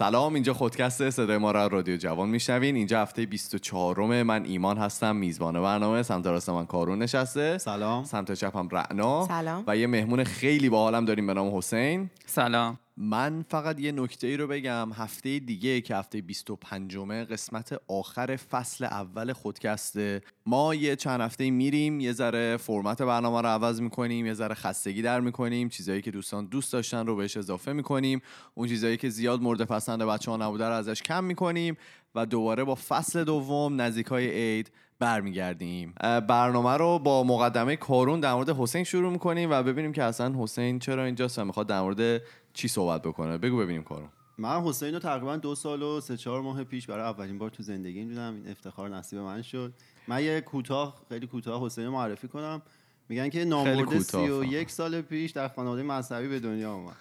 سلام 0.00 0.34
اینجا 0.34 0.54
خودکست 0.54 1.10
صدای 1.10 1.38
ما 1.38 1.50
را 1.50 1.66
رادیو 1.66 1.96
جوان 1.96 2.28
میشنوین. 2.28 2.76
اینجا 2.76 3.02
هفته 3.02 3.26
24 3.26 4.22
من 4.22 4.44
ایمان 4.44 4.78
هستم 4.78 5.16
میزبان 5.16 5.62
برنامه. 5.62 6.02
سمت 6.02 6.26
راست 6.26 6.50
من 6.50 6.66
کارون 6.66 6.98
نشسته. 6.98 7.58
سلام. 7.58 8.04
سمت 8.04 8.32
چپم 8.32 8.68
رعنا. 8.68 9.26
سلام. 9.28 9.64
و 9.66 9.76
یه 9.76 9.86
مهمون 9.86 10.24
خیلی 10.24 10.68
باحالم 10.68 11.04
داریم 11.04 11.26
به 11.26 11.34
نام 11.34 11.56
حسین. 11.56 12.10
سلام. 12.26 12.78
من 13.02 13.44
فقط 13.48 13.80
یه 13.80 13.92
نکته 13.92 14.26
ای 14.26 14.36
رو 14.36 14.46
بگم. 14.46 14.92
هفته 14.92 15.38
دیگه 15.38 15.80
که 15.80 15.96
هفته 15.96 16.20
25 16.20 16.96
قسمت 16.98 17.80
آخر 17.88 18.36
فصل 18.36 18.84
اول 18.84 19.32
خودکسته. 19.32 20.20
ما 20.46 20.74
یه 20.74 20.96
چند 20.96 21.20
هفته 21.20 21.50
میریم 21.50 22.00
یه 22.00 22.12
ذره 22.12 22.56
فرمت 22.56 23.02
برنامه 23.02 23.40
رو 23.40 23.48
عوض 23.48 23.80
می‌کنیم 23.80 24.26
یه 24.26 24.34
ذره 24.34 24.54
خستگی 24.54 25.02
در 25.02 25.20
می‌کنیم. 25.20 25.68
چیزایی 25.68 26.02
که 26.02 26.10
دوستان 26.10 26.46
دوست 26.46 26.72
داشتن 26.72 27.06
رو 27.06 27.16
بهش 27.16 27.36
اضافه 27.36 27.72
می‌کنیم. 27.72 28.22
اون 28.54 28.68
چیزایی 28.68 28.96
که 28.96 29.08
زیاد 29.08 29.42
مورد 29.42 29.62
پسند 29.62 30.02
بچه 30.02 30.30
ها 30.30 30.36
نبوده 30.36 30.64
رو 30.64 30.74
ازش 30.74 31.02
کم 31.02 31.24
می‌کنیم 31.24 31.76
و 32.14 32.26
دوباره 32.26 32.64
با 32.64 32.74
فصل 32.74 33.24
دوم 33.24 33.80
نزدیک 33.80 34.06
های 34.06 34.30
عید 34.30 34.70
برمیگردیم. 34.98 35.94
برنامه 36.28 36.76
رو 36.76 36.98
با 36.98 37.24
مقدمه 37.24 37.76
کارون 37.76 38.20
در 38.20 38.34
مورد 38.34 38.50
حسین 38.50 38.84
شروع 38.84 39.12
می‌کنیم 39.12 39.50
و 39.50 39.62
ببینیم 39.62 39.92
که 39.92 40.02
اصلا 40.02 40.34
حسین 40.38 40.78
چرا 40.78 41.04
اینجاست 41.04 41.38
و 41.38 41.44
می‌خواد 41.44 41.66
در 41.66 41.80
مورد 41.80 42.22
چی 42.52 42.68
صحبت 42.68 43.02
بکنه؟ 43.02 43.38
بگو 43.38 43.58
ببینیم 43.58 43.82
کارون 43.82 44.08
من 44.38 44.60
حسین 44.60 44.94
رو 44.94 45.00
تقریبا 45.00 45.36
دو 45.36 45.54
سال 45.54 45.82
و 45.82 46.00
سه 46.00 46.16
چهار 46.16 46.40
ماه 46.40 46.64
پیش 46.64 46.86
برای 46.86 47.04
اولین 47.04 47.38
بار 47.38 47.50
تو 47.50 47.62
زندگی 47.62 48.04
دیدم 48.04 48.34
این 48.34 48.48
افتخار 48.48 48.88
نصیب 48.88 49.18
من 49.18 49.42
شد. 49.42 49.72
من 50.08 50.24
یه 50.24 50.40
کوتاه 50.40 51.02
خیلی 51.08 51.26
کوتاه 51.26 51.66
حسین 51.66 51.84
رو 51.84 51.92
معرفی 51.92 52.28
کنم. 52.28 52.62
میگن 53.08 53.28
که 53.28 53.44
کوتاه 53.44 53.98
سی 53.98 54.16
و. 54.16 54.44
یک 54.44 54.70
سال 54.70 55.00
پیش 55.00 55.30
در 55.30 55.48
خانواده 55.48 55.82
مذهبی 55.82 56.28
به 56.28 56.40
دنیا 56.40 56.74
اومد. 56.74 56.96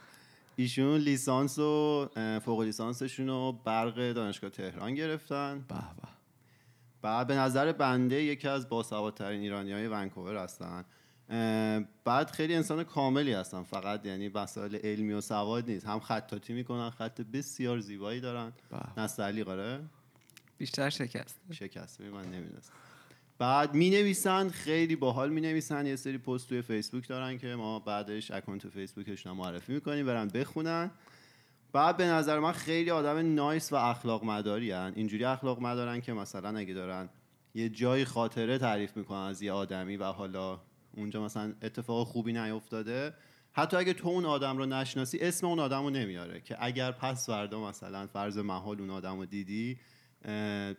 ایشون 0.56 0.98
لیسانس 0.98 1.60
و 1.60 2.08
فوق 2.46 2.62
لیسانسشون 2.62 3.28
رو 3.28 3.52
برق 3.66 4.12
دانشگاه 4.12 4.50
تهران 4.50 4.96
گرفتن. 4.96 5.66
به 5.68 5.76
به. 5.76 6.08
بعد 7.02 7.28
به 7.28 7.36
نظر 7.36 7.72
بنده 7.72 8.24
یکی 8.24 8.48
از 8.48 8.70
باسوادترین 8.70 9.42
ایرانی 9.42 9.72
های 9.72 9.88
ونکوور 9.88 10.36
هستن. 10.36 10.86
بعد 12.06 12.32
خیلی 12.32 12.56
انسان 12.56 12.84
کاملی 12.84 13.34
هستن. 13.34 13.64
فقط 13.64 14.06
یعنی 14.06 14.30
مسائل 14.30 14.76
علمی 14.76 15.14
و 15.14 15.22
سواد 15.22 15.70
نیست. 15.70 15.86
هم 15.86 16.00
خطاطی 16.00 16.54
می‌کنن 16.54 16.90
خط 16.90 17.22
بسیار 17.22 17.80
زیبایی 17.80 18.22
دارن. 18.22 18.54
به. 18.72 19.02
نستعلی 19.02 19.44
قاره 19.44 19.80
بیشتر 20.58 20.90
شکست. 20.90 21.40
شکست. 21.52 22.02
من 22.02 22.26
نمی‌دونست 22.26 22.72
بعد 23.38 23.74
می 23.74 23.90
نویسن 23.90 24.50
خیلی 24.50 24.96
باحال 24.96 25.30
می 25.30 25.42
نویسن 25.42 25.86
یه 25.86 25.96
سری 25.96 26.18
پست 26.18 26.50
توی 26.50 26.62
فیسبوک 26.62 27.08
دارن 27.08 27.38
که 27.38 27.48
ما 27.48 27.80
بعدش 27.80 28.32
اکانت 28.32 28.68
فیسبوکشون 28.68 29.32
معرفی 29.32 29.74
می‌کنیم 29.74 30.06
برن 30.06 30.28
بخونن. 30.28 30.92
بعد 31.74 31.98
به 31.98 32.06
نظر 32.06 32.40
من 32.40 32.52
خیلی 32.52 32.92
آدم 32.92 33.36
نایس 33.36 33.74
و 33.74 33.76
اخلاق 33.76 34.24
مداری 34.24 34.72
هن. 34.72 34.94
اینجوری 34.96 35.26
اخلاق 35.26 35.60
مدارن 35.62 36.02
که 36.02 36.14
مثلا 36.14 36.58
اگه 36.58 36.74
دارن 36.74 37.10
یه 37.56 37.70
جای 37.70 38.06
خاطره 38.06 38.58
تعریف 38.58 38.98
می‌کنن 38.98 39.20
از 39.20 39.42
یه 39.42 39.52
آدمی 39.52 39.98
و 39.98 40.04
حالا 40.04 40.60
اونجا 40.98 41.24
مثلا 41.24 41.54
اتفاق 41.62 42.08
خوبی 42.08 42.34
نیفتاده 42.34 43.14
حتی 43.54 43.78
اگه 43.78 43.94
تو 43.94 44.08
اون 44.08 44.26
آدم 44.26 44.58
رو 44.58 44.66
نشناسی 44.66 45.20
اسم 45.20 45.48
اون 45.48 45.60
آدم 45.60 45.84
رو 45.84 45.90
نمیاره 45.90 46.42
که 46.42 46.58
اگر 46.60 46.92
پس 46.92 47.26
فردا 47.30 47.70
مثلا 47.70 48.08
فرض 48.08 48.38
محال 48.38 48.80
اون 48.80 48.90
آدم 48.90 49.18
رو 49.18 49.26
دیدی 49.26 49.78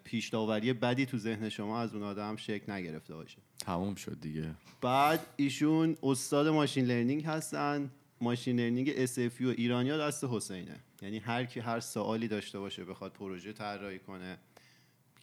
پیش 0.05 0.29
داوری 0.29 0.73
بدی 0.73 1.07
تو 1.07 1.19
ذهن 1.19 1.49
شما 1.49 1.81
از 1.81 1.95
اون 1.95 2.03
آدم 2.03 2.37
شکل 2.37 2.73
نگرفته 2.73 3.15
باشه. 3.15 3.39
تموم 3.59 3.95
شد 3.95 4.21
دیگه. 4.21 4.51
بعد 4.81 5.27
ایشون 5.37 5.97
استاد 6.03 6.49
ماشین 6.49 6.85
لرنینگ 6.85 7.25
هستن. 7.25 7.91
ماشین 8.21 8.61
لرنینگ 8.61 9.09
و 9.41 9.49
ایرانیا 9.49 9.99
دست 9.99 10.25
حسینه. 10.25 10.77
یعنی 11.03 11.19
هر 11.19 11.45
کی 11.45 11.61
هر 11.61 11.81
سوالی 11.81 12.29
داشته 12.29 12.59
باشه 12.59 12.85
بخواد 12.85 13.13
پروژه 13.13 13.53
طراحی 13.53 13.99
کنه 13.99 14.39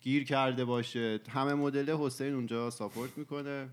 گیر 0.02 0.24
کرده 0.24 0.66
باشه. 0.66 1.20
همه 1.30 1.54
مدل 1.54 1.96
حسین 1.96 2.34
اونجا 2.34 2.70
ساپورت 2.70 3.18
می‌کنه. 3.18 3.70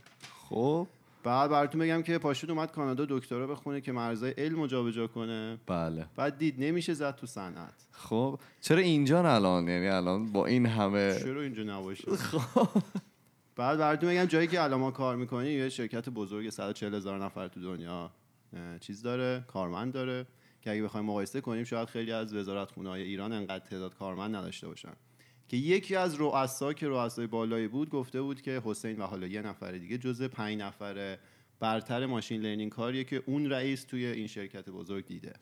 خب. 0.49 0.87
بعد 1.25 1.51
براتون 1.51 1.81
بگم 1.81 2.03
که 2.03 2.19
پاشود 2.19 2.51
اومد 2.51 2.73
کانادا 2.73 3.07
دکترا 3.09 3.47
بخونه 3.47 3.81
که 3.81 3.93
مرزای 3.93 4.31
علم 4.31 4.61
رو 4.61 4.67
جابجا 4.67 5.07
کنه. 5.07 5.59
بله. 5.67 6.07
بعد 6.17 6.39
دید 6.39 6.55
نمیشه 6.65 6.95
زد 6.95 7.15
تو 7.15 7.27
صنعت. 7.27 7.87
خب 7.91 8.41
چرا 8.61 8.79
اینجا 8.79 9.35
الان؟ 9.35 9.69
یعنی 9.69 9.89
الان 9.89 10.33
با 10.33 10.47
این 10.47 10.67
همه 10.67 11.19
چرا 11.19 11.43
اینجا 11.43 11.63
نباشه؟ 11.63 12.05
بعد 13.57 13.79
براتون 13.79 14.11
بگم 14.11 14.25
جایی 14.25 14.47
که 14.47 14.63
الان 14.63 14.81
ما 14.81 14.91
کار 14.91 15.17
می‌کنیم 15.17 15.59
یه 15.59 15.69
شرکت 15.69 16.09
بزرگ 16.09 16.51
140 16.51 16.95
هزار 16.95 17.25
نفر 17.25 17.49
تو 17.49 17.61
دنیا 17.61 18.11
چیز 18.81 19.03
داره 19.03 19.45
کارمند 19.49 19.93
داره 19.93 20.27
که 20.63 20.71
اگه 20.71 20.83
بخوایم 20.83 21.07
مقایسه 21.07 21.41
کنیم 21.41 21.65
شاید 21.65 21.89
خیلی 21.89 22.13
از 22.13 22.35
وزارت 22.35 22.71
خونه 22.71 22.89
های 22.89 23.03
ایران 23.03 23.33
انقدر 23.33 23.65
تعداد 23.65 23.95
کارمند 23.95 24.37
نداشته 24.37 24.69
باشن. 24.69 24.93
که 25.49 25.57
یکی 25.57 25.97
از 25.97 26.15
رؤسا 26.21 26.73
که 26.73 26.89
رؤسای 26.89 27.27
بالایی 27.27 27.69
بود 27.69 27.91
گفته 27.91 28.23
بود 28.23 28.43
که 28.43 28.63
حسین 28.65 28.97
و 28.99 29.03
حالا 29.03 29.27
یه 29.27 29.43
نفر 29.43 29.73
دیگه 29.73 29.99
جزء 29.99 30.29
پنج 30.29 30.59
نفر 30.59 31.19
برتر 31.61 32.07
ماشین 32.07 32.41
لرنینگ 32.41 32.73
کاریه 32.73 33.05
که 33.05 33.23
اون 33.27 33.51
رئیس 33.51 33.85
توی 33.85 34.07
این 34.07 34.27
شرکت 34.27 34.69
بزرگ 34.71 35.07
دیده. 35.07 35.33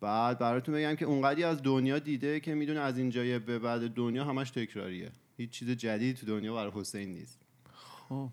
بعد 0.00 0.38
براتون 0.38 0.74
بگم 0.74 0.94
که 0.94 1.04
اونقدی 1.04 1.44
از 1.44 1.62
دنیا 1.62 1.98
دیده 1.98 2.40
که 2.40 2.54
می‌دونه 2.54 2.80
از 2.80 2.98
این 2.98 3.10
جای 3.10 3.38
به 3.38 3.58
بعد 3.58 3.94
دنیا 3.94 4.24
همش 4.24 4.50
تکراریه. 4.50 5.12
هیچ 5.36 5.50
چیز 5.50 5.70
جدیدی 5.70 6.14
تو 6.14 6.26
دنیا 6.26 6.54
برای 6.54 6.72
حسین 6.74 7.12
نیست. 7.12 7.40
خب. 8.08 8.28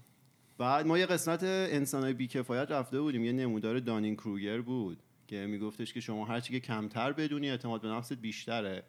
بعد 0.57 0.88
ما 0.88 0.97
یه 0.97 1.06
قسمت 1.06 1.44
انسانای 1.44 2.13
بیکفایت 2.13 2.72
رفته 2.72 3.01
بودیم. 3.01 3.25
یه 3.25 3.31
نمودار 3.31 3.80
دانین 3.80 4.16
کروگر 4.16 4.62
بود 4.62 5.03
که 5.28 5.46
میگفتش 5.47 5.94
که 5.94 6.00
شما 6.00 6.25
هرچی 6.25 6.53
که 6.53 6.59
کمتر 6.59 7.12
بدونی 7.12 7.50
اعتماد 7.50 7.81
به 7.81 7.88
نفست 7.88 8.13
بیشتره. 8.13 8.84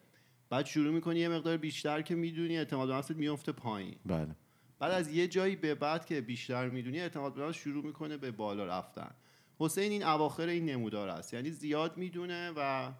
بعد 0.52 0.66
شروع 0.66 0.94
می‌کنی 0.94 1.20
یه 1.20 1.28
مقدار 1.28 1.56
بیشتر 1.56 2.02
که 2.02 2.14
می‌دونی 2.14 2.58
اعتماد 2.58 2.88
به 2.88 2.94
نفست 2.94 3.10
میفته 3.10 3.52
پایین. 3.52 3.94
بله. 4.06 4.36
بعد 4.78 4.92
از 4.92 5.12
یه 5.12 5.28
جایی 5.28 5.56
به 5.56 5.74
بعد 5.74 6.06
که 6.06 6.20
بیشتر 6.20 6.68
می‌دونی 6.68 7.00
اعتماد 7.00 7.34
به 7.34 7.42
نفس 7.42 7.56
شروع 7.56 7.84
می‌کنه 7.84 8.16
به 8.16 8.30
بالا 8.30 8.64
رفتن. 8.64 9.10
حسین 9.58 9.92
این 9.92 10.02
اواخر 10.02 10.46
این 10.46 10.66
نمودار 10.66 11.08
است. 11.08 11.34
یعنی 11.34 11.50
زیاد 11.50 11.96
می‌دونه 11.96 12.52
و 12.56 12.90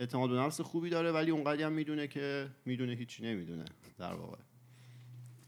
اعتماد 0.00 0.30
به 0.30 0.36
نفس 0.36 0.60
خوبی 0.60 0.90
داره 0.90 1.12
ولی 1.12 1.30
اونقدر 1.30 1.66
هم 1.66 1.72
می‌دونه 1.72 2.06
که 2.06 2.48
می‌دونه 2.64 2.92
هیچی 2.92 3.22
نمی‌دونه 3.22 3.64
در 3.98 4.14
واقع. 4.14 4.38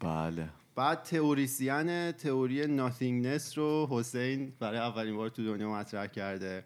بله. 0.01 0.49
بعد 0.75 1.03
تئوریسین 1.03 2.13
تئوری 2.13 2.67
ناتینگنس 2.67 3.59
رو 3.59 3.87
حسین 3.91 4.53
برای 4.59 4.79
اولین 4.79 5.17
بار 5.17 5.29
تو 5.29 5.45
دنیا 5.45 5.71
مطرح 5.71 6.07
کرده. 6.07 6.65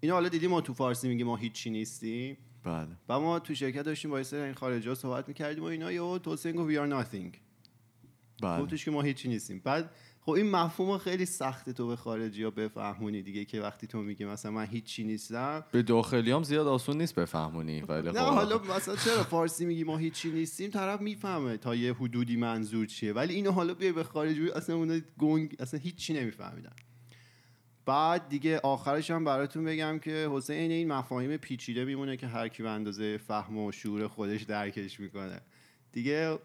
اینو 0.00 0.14
حالا 0.14 0.28
دیدیم 0.28 0.50
ما 0.50 0.60
تو 0.60 0.74
فارسی 0.74 1.08
میگیم 1.08 1.26
ما 1.26 1.36
هیچی 1.36 1.70
نیستیم. 1.70 2.36
بله. 2.64 2.88
و 3.08 3.20
ما 3.20 3.38
تو 3.38 3.54
شرکت 3.54 3.82
داشتیم 3.82 4.10
با 4.10 4.20
یه 4.20 4.26
این 4.32 4.54
خارجی 4.54 4.88
ها 4.88 4.94
صحبت 4.94 5.28
می‌کردیم 5.28 5.64
و 5.64 5.66
اینا 5.66 5.92
یهو 5.92 6.18
حسین 6.26 6.56
گفت 6.56 6.70
we 6.70 6.76
are 6.76 6.92
nothing. 6.92 7.36
بله. 8.42 8.62
گفتش 8.62 8.84
که 8.84 8.90
ما 8.90 9.02
هیچی 9.02 9.28
نیستیم. 9.28 9.60
بعد 9.64 9.90
خب 10.20 10.30
این 10.32 10.50
مفهوم 10.50 10.98
خیلی 10.98 11.26
سخته 11.26 11.72
تو 11.72 11.86
به 11.86 11.96
خارجی 11.96 12.42
ها 12.42 12.50
بفهمونی 12.50 13.22
دیگه 13.22 13.44
که 13.44 13.60
وقتی 13.60 13.86
تو 13.86 14.02
میگی 14.02 14.24
مثلا 14.24 14.52
من 14.52 14.66
هیچی 14.66 15.04
نیستم. 15.04 15.64
به 15.72 15.82
داخلی 15.82 16.30
هم 16.30 16.42
زیاد 16.42 16.66
آسون 16.66 16.98
نیست 16.98 17.14
بفهمونی 17.14 17.80
ولی 17.80 18.10
نه 18.10 18.12
خب. 18.12 18.34
حالا 18.34 18.58
مثلا 18.76 18.96
چرا 18.96 19.22
فارسی 19.22 19.66
میگی 19.66 19.84
ما 19.84 19.96
هیچی 19.96 20.30
نیستیم؟ 20.30 20.70
طرف 20.70 21.00
می‌فهمه 21.00 21.56
تا 21.56 21.74
یه 21.74 21.94
حدودی 21.94 22.36
منظور 22.36 22.86
چیه. 22.86 23.12
ولی 23.12 23.34
اینو 23.34 23.50
حالا 23.50 23.74
بیای 23.74 23.92
به 23.92 24.04
خارجی 24.04 24.50
اصلا 24.50 24.76
اونا 24.76 25.00
گنگ 25.18 25.56
اصلا 25.58 25.80
هیچی 25.80 26.12
نمیفهمیدن. 26.12 26.72
بعد 27.86 28.28
دیگه 28.28 28.58
آخرش 28.58 29.10
هم 29.10 29.24
براتون 29.24 29.64
بگم 29.64 29.98
که 29.98 30.28
حسین 30.32 30.70
این 30.70 30.92
مفاهیم 30.92 31.36
پیچیده 31.36 31.84
میمونه 31.84 32.16
که 32.16 32.26
هر 32.26 32.48
کی 32.48 32.62
به 32.62 32.70
اندازه 32.70 33.18
فهم 33.18 33.58
و 33.58 33.72
شعور 33.72 34.08
خودش 34.08 34.42
درکش 34.42 35.00
می‌کنه. 35.00 35.40
دیگه 35.92 36.38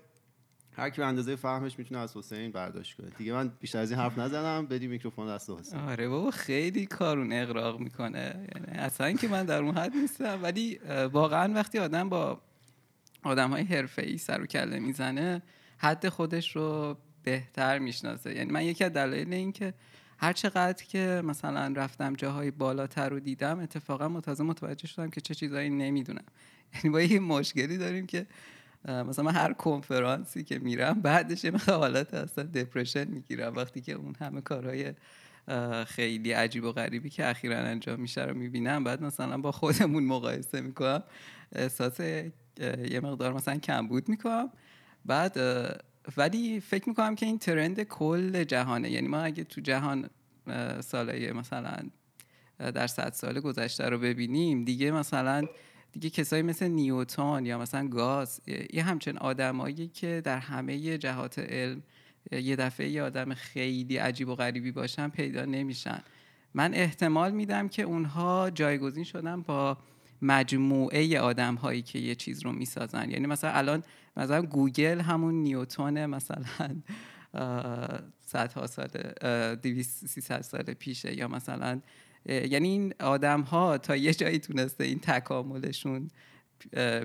هر 0.77 0.89
کی 0.89 1.01
به 1.01 1.07
اندازه 1.07 1.35
فهمش 1.35 1.79
می‌تونه 1.79 1.99
از 1.99 2.17
حسین 2.17 2.51
برداشت 2.51 2.97
کنه. 2.97 3.09
دیگه 3.17 3.33
من 3.33 3.51
بیشتر 3.61 3.79
از 3.79 3.91
این 3.91 3.99
حرف 3.99 4.17
نزنم 4.17 4.65
بدی 4.65 4.87
میکروفون 4.87 5.27
دست 5.27 5.49
حسین. 5.49 5.79
آره 5.79 6.07
بابا 6.07 6.31
خیلی 6.31 6.85
کارون 6.85 7.33
اقراق 7.33 7.79
می‌کنه. 7.79 8.47
یعنی 8.55 8.79
اصلا 8.79 9.11
که 9.11 9.27
من 9.27 9.45
در 9.45 9.63
اون 9.63 9.77
حد 9.77 9.95
نیستم. 9.95 10.39
ولی 10.43 10.79
واقعا 11.11 11.53
وقتی 11.53 11.79
آدم 11.79 12.09
با 12.09 12.41
آدم 13.23 13.49
های 13.49 13.63
حرفه 13.63 14.01
ای 14.01 14.17
سر 14.17 14.41
و 14.41 14.45
کله 14.45 14.79
می‌زنه 14.79 15.41
حد 15.77 16.09
خودش 16.09 16.55
رو 16.55 16.97
بهتر 17.23 17.79
می‌شناسه. 17.79 18.35
یعنی 18.35 18.51
من 18.51 18.63
یکی 18.63 18.83
از 18.83 18.93
دلایل 18.93 19.33
این 19.33 19.51
که 19.51 19.73
هر 20.17 20.33
چقدر 20.33 20.83
که 20.83 21.21
مثلا 21.25 21.73
رفتم 21.75 22.13
جاهای 22.13 22.51
بالاتر 22.51 23.09
رو 23.09 23.19
دیدم 23.19 23.59
اتفاقا 23.59 24.07
متازه 24.07 24.43
متوجه 24.43 24.87
شدم 24.87 25.09
که 25.09 25.21
چه 25.21 25.35
چیزایی 25.35 25.69
نمی‌دونم. 25.69 26.25
یعنی 26.75 26.89
با 26.89 27.01
یه 27.01 27.19
مشکلی 27.19 27.77
داریم 27.77 28.05
که 28.05 28.25
مثلا 28.85 29.25
من 29.25 29.31
هر 29.31 29.53
کنفرانسی 29.53 30.43
که 30.43 30.59
میرم 30.59 31.01
بعدش 31.01 31.43
یه 31.43 31.51
حالت 31.67 32.13
اصلا 32.13 32.43
دپرشن 32.43 33.07
می‌گیرم. 33.07 33.55
وقتی 33.55 33.81
که 33.81 33.93
اون 33.93 34.15
همه 34.19 34.41
کارهای 34.41 34.93
خیلی 35.87 36.31
عجیب 36.31 36.63
و 36.63 36.71
غریبی 36.71 37.09
که 37.09 37.29
اخیرا 37.29 37.57
انجام 37.57 37.99
میشه 37.99 38.25
رو 38.25 38.33
می‌بینم 38.33 38.83
بعد 38.83 39.03
مثلا 39.03 39.37
با 39.37 39.51
خودمون 39.51 40.03
مقایسه 40.03 40.61
می‌کنم 40.61 41.03
احساس 41.51 41.99
یه 41.99 42.99
مقدار 43.03 43.33
مثلا 43.33 43.57
کمبود 43.57 44.09
می‌کنم. 44.09 44.49
بعد 45.05 45.37
ولی 46.17 46.59
فکر 46.59 46.89
می‌کنم 46.89 47.15
که 47.15 47.25
این 47.25 47.39
ترند 47.39 47.83
کل 47.83 48.43
جهانه. 48.43 48.91
یعنی 48.91 49.07
ما 49.07 49.19
اگه 49.19 49.43
تو 49.43 49.61
جهان 49.61 50.09
سالهای 50.81 51.31
مثلا 51.31 51.77
در 52.57 52.87
صد 52.87 53.13
سال 53.13 53.39
گذشته 53.39 53.89
رو 53.89 53.99
ببینیم 53.99 54.63
دیگه 54.63 54.91
مثلا 54.91 55.45
دیگه 55.91 56.09
کسایی 56.09 56.43
مثل 56.43 56.67
نیوتون 56.67 57.45
یا 57.45 57.57
مثلا 57.57 57.87
گاز 57.87 58.41
یه 58.73 58.83
همچنین 58.83 59.17
آدمایی 59.17 59.87
که 59.87 60.21
در 60.25 60.37
همه 60.37 60.97
جهات 60.97 61.39
علم 61.39 61.83
یه 62.31 62.55
دفعه 62.55 62.89
یه 62.89 63.03
آدم 63.03 63.33
خیلی 63.33 63.97
عجیب 63.97 64.29
و 64.29 64.35
غریبی 64.35 64.71
باشن 64.71 65.09
پیدا 65.09 65.45
نمیشن. 65.45 66.03
من 66.53 66.73
احتمال 66.73 67.31
میدم 67.31 67.67
که 67.67 67.83
اونها 67.83 68.49
جایگزین 68.49 69.03
شدن 69.03 69.41
با 69.41 69.77
مجموعه 70.25 71.19
آدم 71.19 71.55
هایی 71.55 71.81
که 71.81 71.99
یه 71.99 72.15
چیز 72.15 72.43
رو 72.43 72.51
می‌سازن. 72.51 73.09
یعنی 73.09 73.27
مثلا 73.27 73.51
الان 73.51 73.83
مثلا 74.17 74.41
گوگل 74.41 75.01
همون 75.01 75.33
نیوتون 75.35 76.05
مثلا 76.05 76.45
صدها 78.25 78.67
سال 78.67 78.87
دویست 79.55 80.07
سی 80.07 80.21
سال 80.21 80.63
پیشه 80.63 81.17
یا 81.17 81.27
مثلا 81.27 81.81
یعنی 82.25 82.67
این 82.67 82.93
آدم 82.99 83.41
ها 83.41 83.77
تا 83.77 83.95
یه 83.95 84.13
جایی 84.13 84.39
تونسته 84.39 84.83
این 84.83 84.99
تکاملشون 84.99 86.09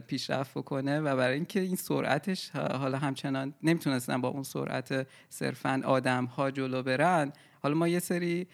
پیشرفت 0.07 0.59
بکنه 0.59 1.01
و 1.01 1.17
برای 1.17 1.35
اینکه 1.35 1.61
این 1.61 1.77
سرعتش 1.77 2.51
حالا 2.51 2.99
همچنان 2.99 3.55
نمی‌تونستن 3.63 4.21
با 4.21 4.29
اون 4.29 4.43
سرعت 4.43 5.07
صرفا 5.29 5.83
آدم 5.85 6.25
ها 6.25 6.51
جلو 6.51 6.83
برن. 6.83 7.33
حالا 7.63 7.75
ما 7.75 7.89
یه 7.89 7.99
سری 7.99 8.47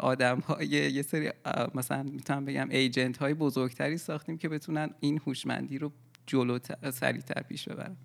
آدم 0.00 0.38
های 0.40 0.66
یه 0.66 1.02
سری 1.02 1.30
مثلا 1.74 2.02
می‌تونم 2.02 2.44
بگم 2.44 2.68
ایجنت 2.70 3.16
های 3.16 3.34
بزرگتری 3.34 3.98
ساختیم 3.98 4.38
که 4.38 4.48
بتونن 4.48 4.90
این 5.00 5.20
هوشمندی 5.26 5.78
رو 5.78 5.92
جلو 6.26 6.58
سریعتر 6.92 7.42
پیش 7.42 7.68
ببرن. 7.68 7.96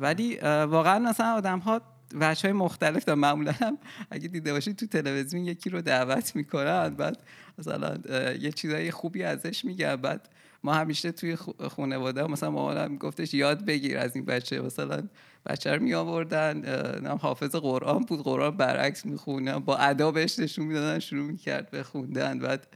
ولی 0.00 0.36
واقعا 0.66 0.98
مثلا 0.98 1.34
آدم 1.34 1.58
ها 1.58 1.80
وجه 2.14 2.42
های 2.42 2.52
مختلف 2.52 3.04
دارن 3.04 3.18
معمولا 3.18 3.52
هم 3.52 3.78
اگه 4.10 4.28
دیده 4.28 4.52
باشید 4.52 4.76
تو 4.76 4.86
تلویزیون 4.86 5.44
یکی 5.44 5.70
رو 5.70 5.82
دعوت 5.82 6.36
می‌کنن. 6.36 6.88
بعد 6.88 7.22
مثلا 7.58 7.98
یه 8.40 8.52
چیزای 8.52 8.90
خوبی 8.90 9.22
ازش 9.22 9.64
میگن 9.64 9.96
بعد 9.96 10.28
ما 10.64 10.74
همیشه 10.74 11.12
توی 11.12 11.36
خانواده 11.76 12.26
مثلا 12.26 12.50
مامانم 12.50 12.96
گفتش 12.96 13.34
یاد 13.34 13.64
بگیر 13.64 13.98
از 13.98 14.16
این 14.16 14.24
بچه. 14.24 14.60
مثلا 14.60 15.02
بچه 15.46 15.74
رو 15.74 15.82
می 15.82 15.94
آوردن 15.94 16.56
نم 17.00 17.18
حافظ 17.22 17.50
قرآن 17.54 17.98
بود. 17.98 18.22
قرآن 18.22 18.56
برعکس 18.56 19.06
می‌خونن 19.06 19.58
با 19.58 19.76
ادا 19.76 20.10
بهش 20.10 20.38
نشون 20.38 20.66
می‌دادن 20.66 20.98
شروع 20.98 21.26
می‌کرد 21.26 21.70
به 21.70 21.82
خوندن 21.82 22.38
بعد 22.38 22.66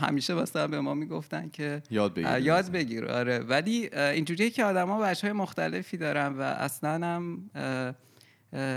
همیشه 0.00 0.34
مثلا 0.34 0.66
به 0.68 0.80
ما 0.80 0.94
می‌گفتن 0.94 1.48
که 1.48 1.82
یاد 1.90 2.14
بگیر 2.14 2.38
یاد 2.38 2.70
بگیر. 2.70 3.04
آره. 3.06 3.38
ولی 3.38 3.96
اینجوریه 3.96 4.50
که 4.50 4.64
آدما 4.64 5.00
بچه 5.00 5.26
های 5.26 5.32
مختلفی 5.32 5.96
دارن 5.96 6.26
و 6.26 6.40
اصلا 6.40 7.06
هم 7.06 7.50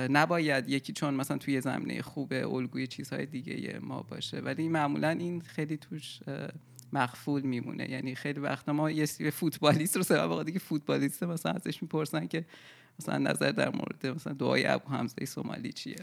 نباید 0.09 0.69
یکی 0.69 0.93
چون 0.93 1.13
مثلا 1.13 1.37
توی 1.37 1.61
زمینه 1.61 2.01
خوب 2.01 2.33
الگوی 2.33 2.87
چیزهای 2.87 3.25
دیگه 3.25 3.79
ما 3.81 4.01
باشه. 4.01 4.39
ولی 4.39 4.67
معمولا 4.67 5.09
این 5.09 5.41
خیلی 5.41 5.77
توش 5.77 6.19
مخفول 6.93 7.41
میمونه. 7.41 7.89
یعنی 7.89 8.15
خیلی 8.15 8.39
وقتا 8.39 8.73
ما 8.73 8.91
یه 8.91 9.05
فوتبالیست 9.05 9.97
رو 9.97 10.03
سبب 10.03 10.43
دیگه 10.43 10.59
فوتبالیست 10.59 11.23
مثلا 11.23 11.51
ازش 11.51 11.81
می‌پرسن 11.81 12.27
که 12.27 12.45
مثلا 12.99 13.17
نظر 13.17 13.51
در 13.51 13.69
مورد 13.69 14.07
مثلا 14.07 14.33
دعای 14.33 14.65
ابو 14.65 14.93
حمزه 14.93 15.25
سومالی 15.25 15.73
چیه؟ 15.73 15.95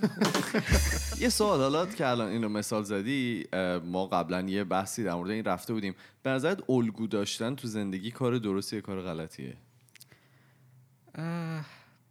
یه 1.20 1.28
سوال. 1.28 1.60
حالا 1.60 1.86
که 1.86 2.06
الان 2.06 2.28
اینو 2.28 2.48
مثال 2.48 2.82
زدی 2.82 3.44
ما 3.84 4.06
قبلا 4.06 4.40
یه 4.40 4.64
بحثی 4.64 5.04
در 5.04 5.14
مورد 5.14 5.30
این 5.30 5.44
رفته 5.44 5.72
بودیم. 5.72 5.94
به 6.22 6.30
نظرت 6.30 6.70
الگو 6.70 7.06
داشتن 7.06 7.54
تو 7.54 7.68
زندگی 7.68 8.10
کار 8.10 8.38
درستیه 8.38 8.80
کار 8.80 9.02
غلطیه؟ 9.02 9.56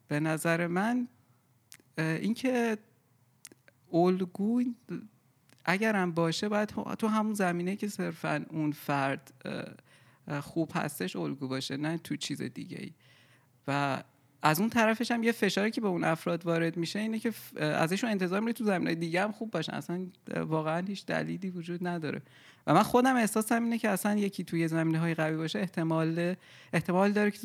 به 0.07 0.19
نظر 0.19 0.67
من 0.67 1.07
اینکه 1.97 2.77
الگو 3.93 4.63
اگرم 5.65 6.11
باشه 6.11 6.49
باید 6.49 6.69
تو 6.99 7.07
همون 7.07 7.33
زمینه 7.33 7.75
که 7.75 7.87
صرفا 7.87 8.45
اون 8.49 8.71
فرد 8.71 9.33
خوب 10.41 10.71
هستش 10.75 11.15
الگو 11.15 11.47
باشه 11.47 11.77
نه 11.77 11.97
تو 11.97 12.15
چیز 12.15 12.41
دیگه 12.41 12.77
ای 12.79 12.91
و 13.67 14.03
از 14.41 14.59
اون 14.59 14.69
طرفش 14.69 15.11
هم 15.11 15.23
یه 15.23 15.31
فشاری 15.31 15.71
که 15.71 15.81
به 15.81 15.87
اون 15.87 16.03
افراد 16.03 16.45
وارد 16.45 16.77
میشه 16.77 16.99
اینه 16.99 17.19
که 17.19 17.33
ازشون 17.59 18.09
انتظار 18.09 18.39
میره 18.39 18.53
تو 18.53 18.63
زمینه 18.63 18.95
دیگه 18.95 19.21
هم 19.21 19.31
خوب 19.31 19.51
باشن 19.51 19.73
اصلا 19.73 20.07
واقعا 20.35 20.85
هیچ 20.87 21.05
دلیلی 21.05 21.49
وجود 21.49 21.87
نداره. 21.87 22.21
و 22.67 22.73
من 22.73 22.83
خودم 22.83 23.15
احساسم 23.15 23.63
اینه 23.63 23.77
که 23.77 23.89
اصلا 23.89 24.15
یکی 24.15 24.43
توی 24.43 24.67
زمینه 24.67 24.99
های 24.99 25.13
قوی 25.13 25.37
باشه 25.37 25.59
احتمال 25.59 26.35
احتمال 26.73 27.11
داره 27.11 27.31
که 27.31 27.39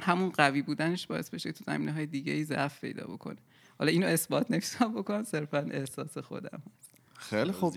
همون 0.00 0.30
قوی 0.30 0.62
بودنش 0.62 1.06
باعث 1.06 1.30
بشه 1.30 1.52
تو 1.52 1.64
زمینه 1.64 1.92
های 1.92 2.06
دیگه 2.06 2.32
ای 2.32 2.44
ضعف 2.44 2.80
پیدا 2.80 3.06
بکنه. 3.06 3.38
حالا 3.78 3.90
اینو 3.90 4.06
اثبات 4.06 4.50
نمی‌تونم 4.50 4.94
بکنم 4.94 5.24
صرفا 5.24 5.58
احساس 5.70 6.18
خودم. 6.18 6.62
خیلی 7.20 7.52
خوب. 7.52 7.74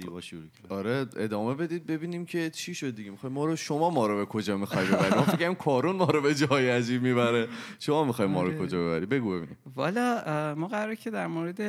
آره 0.70 1.06
ادامه 1.16 1.56
بدید 1.56 1.86
ببینیم 1.86 2.26
که 2.26 2.50
چی 2.50 2.76
شد 2.76 2.96
دیگه. 2.96 3.12
می‌خوای 3.12 3.34
ما 3.34 3.46
رو 3.46 3.56
شما 3.56 3.90
ما 3.90 4.08
رو 4.08 4.18
به 4.18 4.26
کجا 4.26 4.58
می‌خوای 4.58 4.86
ببری؟ 4.86 5.16
ما 5.16 5.24
فکر 5.24 5.54
کارون 5.54 5.96
ما 5.96 6.06
رو 6.06 6.22
به 6.22 6.36
جای 6.36 6.70
عجیب 6.70 7.02
می‌بره. 7.02 7.48
شما 7.80 8.04
می‌خوای 8.04 8.28
ما 8.28 8.44
رو 8.44 8.50
آره. 8.50 8.60
کجا 8.60 8.80
ببری؟ 8.80 9.06
بگو 9.06 9.32
ببینیم. 9.32 9.58
والا 9.76 10.56
ما 10.58 10.68
قراره 10.68 10.96
که 10.96 11.12
در 11.12 11.28
مورد 11.28 11.62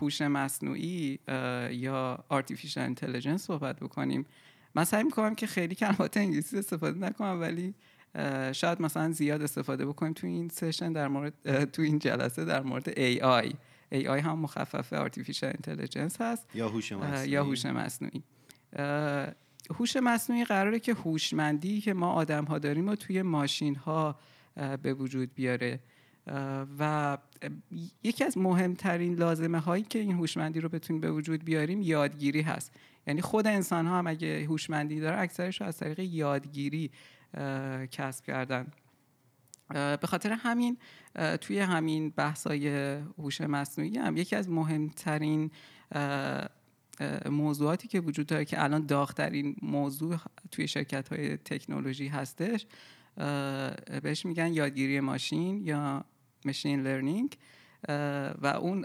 هوش 0.00 0.22
مصنوعی 0.22 1.18
یا 1.70 2.24
artificial 2.30 2.94
intelligence 2.94 3.36
صحبت 3.36 3.80
بکنیم. 3.80 4.26
من 4.74 4.84
سعی 4.84 5.02
می‌کنم 5.02 5.34
که 5.34 5.46
خیلی 5.46 5.74
کلمات 5.74 6.16
انگلیسی 6.16 6.58
استفاده 6.58 6.98
نکنم 6.98 7.40
ولی 7.40 7.74
شاید 8.52 8.82
مثلا 8.82 9.12
زیاد 9.12 9.42
استفاده 9.42 9.86
بکنیم 9.86 10.12
تو 10.12 10.26
این 10.26 10.48
سشن 10.48 10.92
در 10.92 11.08
مورد 11.08 11.64
تو 11.64 11.82
این 11.82 11.98
جلسه 11.98 12.44
در 12.44 12.62
مورد 12.62 12.90
AI 12.90 13.54
AI 13.92 14.06
هم 14.06 14.38
مخفف 14.38 15.08
Artificial 15.08 15.52
Intelligence 15.56 16.20
هست. 16.20 16.46
یا 16.54 16.68
هوش 16.68 16.92
مصنوعی. 16.92 17.28
یا 17.28 17.44
هوش 17.44 17.66
مصنوعی. 17.66 18.22
هوش 19.74 19.96
مصنوعی 19.96 20.44
قراره 20.44 20.80
که 20.80 20.94
هوشمندی 20.94 21.80
که 21.80 21.94
ما 21.94 22.12
آدم 22.12 22.44
ها 22.44 22.58
داریم 22.58 22.88
و 22.88 22.94
توی 22.94 23.22
ماشین 23.22 23.74
ها 23.74 24.18
به 24.82 24.94
وجود 24.94 25.34
بیاره. 25.34 25.80
و 26.78 27.18
یکی 28.02 28.24
از 28.24 28.38
مهمترین 28.38 29.14
لازمه 29.14 29.58
هایی 29.58 29.82
که 29.82 29.98
این 29.98 30.12
هوشمندی 30.12 30.60
رو 30.60 30.68
بتونیم 30.68 31.00
به 31.00 31.10
وجود 31.10 31.44
بیاریم 31.44 31.82
یادگیری 31.82 32.42
هست. 32.42 32.72
یعنی 33.06 33.20
خود 33.20 33.46
انسان 33.46 33.86
ها 33.86 33.98
هم 33.98 34.06
اگه 34.06 34.44
هوشمندی 34.44 35.00
داره 35.00 35.18
اکثرش 35.18 35.60
رو 35.60 35.66
از 35.66 35.76
طریق 35.76 35.98
یادگیری 35.98 36.90
کسب 37.90 38.24
کردن. 38.24 38.66
به 39.70 40.06
خاطر 40.06 40.32
همین 40.32 40.78
توی 41.40 41.58
همین 41.58 42.10
بحثای 42.10 42.68
هوش 43.18 43.40
مصنوعی 43.40 43.98
هم 43.98 44.16
یکی 44.16 44.36
از 44.36 44.48
مهمترین 44.48 45.50
موضوعاتی 47.30 47.88
که 47.88 48.00
وجود 48.00 48.26
داره 48.26 48.44
که 48.44 48.62
الان 48.64 48.86
داغترین 48.86 49.56
موضوع 49.62 50.16
توی 50.50 50.68
شرکت 50.68 51.08
های 51.08 51.36
تکنولوژی 51.36 52.08
هستش 52.08 52.66
بهش 54.02 54.26
میگن 54.26 54.52
یادگیری 54.52 55.00
ماشین 55.00 55.66
یا 55.66 56.04
ماشین 56.44 56.82
لرنینگ 56.82 57.36
و 58.42 58.56
اون 58.60 58.84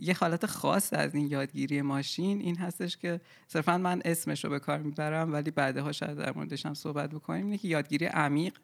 یه 0.00 0.14
حالت 0.14 0.46
خاص 0.46 0.92
از 0.92 1.14
این 1.14 1.26
یادگیری 1.26 1.82
ماشین 1.82 2.40
این 2.40 2.56
هستش 2.56 2.96
که 2.96 3.20
صرفا 3.48 3.78
من 3.78 4.02
اسمش 4.04 4.44
رو 4.44 4.50
به 4.50 4.58
کار 4.58 4.78
می‌برم 4.78 5.32
ولی 5.32 5.50
بعدها 5.50 5.92
شاید 5.92 6.18
در 6.18 6.32
موردش 6.32 6.66
هم 6.66 6.74
صحبت 6.74 7.10
بکنیم. 7.10 7.44
اینه 7.44 7.58
که 7.58 7.68
یادگیری 7.68 8.06
عمیق 8.06 8.58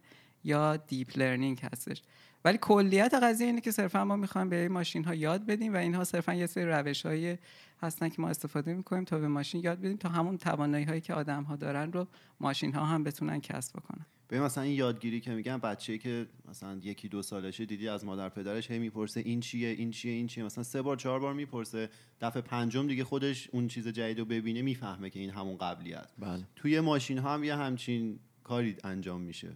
یا 0.45 0.77
deep 0.77 1.19
learning 1.19 1.61
هستش. 1.73 2.03
ولی 2.45 2.59
کلیت 2.61 3.15
قضیه 3.23 3.47
اینه 3.47 3.61
که 3.61 3.71
صرفا 3.71 4.05
ما 4.05 4.17
می‌خوایم 4.17 4.49
به 4.49 4.69
ماشین 4.69 5.05
ها 5.05 5.15
یاد 5.15 5.47
بدیم 5.47 5.75
و 5.75 5.77
اینها 5.77 6.05
صرفا 6.05 6.35
یه 6.35 6.47
سری 6.47 6.65
روش 6.65 7.07
های 7.07 7.39
هستن 7.83 8.09
که 8.09 8.23
ما 8.23 8.29
استفاده 8.29 8.75
می‌کنیم 8.75 9.05
تا 9.05 9.19
به 9.19 9.29
ماشین 9.29 9.65
یاد 9.65 9.79
بدیم 9.79 9.97
تا 9.97 10.09
همون 10.09 10.39
توانایی 10.39 10.85
هایی 10.85 11.01
که 11.01 11.15
آدم 11.15 11.43
ها 11.43 11.57
دارن 11.57 11.93
رو 11.93 12.07
ماشین 12.41 12.75
ها 12.75 12.85
هم 12.85 13.05
بتونن 13.05 13.41
کسب 13.41 13.77
بکنن. 13.77 14.07
به 14.29 14.41
مثلا 14.41 14.65
این 14.65 14.73
یادگیری 14.73 15.21
که 15.21 15.31
میگن 15.31 15.59
بچه‌ای 15.59 15.99
که 15.99 16.27
مثلا 16.49 16.81
یکی 16.83 17.09
دو 17.09 17.23
سالشه 17.23 17.67
دیدی 17.67 17.89
از 17.89 18.05
مادر 18.05 18.29
پدرش 18.29 18.71
هی 18.71 18.79
می‌پرسه 18.79 19.21
این 19.21 19.41
چیه 19.41 19.69
این 19.69 19.91
چیه 19.91 20.13
این 20.13 20.27
چیه. 20.27 20.45
مثلا 20.45 20.65
سه 20.65 20.83
بار 20.83 20.97
چهار 20.97 21.21
بار 21.21 21.35
می‌پرسه. 21.35 21.91
دفعه 22.21 22.43
پنجم 22.43 22.87
دیگه 22.87 23.05
خودش 23.05 23.49
اون 23.53 23.69
چیز 23.69 23.89
جدید 23.89 24.19
رو 24.19 24.25
ببینه 24.25 24.63
می‌فهمه 24.63 25.11
که 25.11 25.21
این 25.21 25.31
همون 25.31 25.57
قبلی 25.57 25.95
است 25.95 26.15
بله. 26.19 26.45
توی 26.57 26.81
ماشین 26.81 27.19
ها 27.19 27.35
هم 27.35 27.45
یه 27.45 27.57
همچین 27.57 28.19
کاری 28.45 28.77
انجام 28.85 29.21
میشه. 29.21 29.53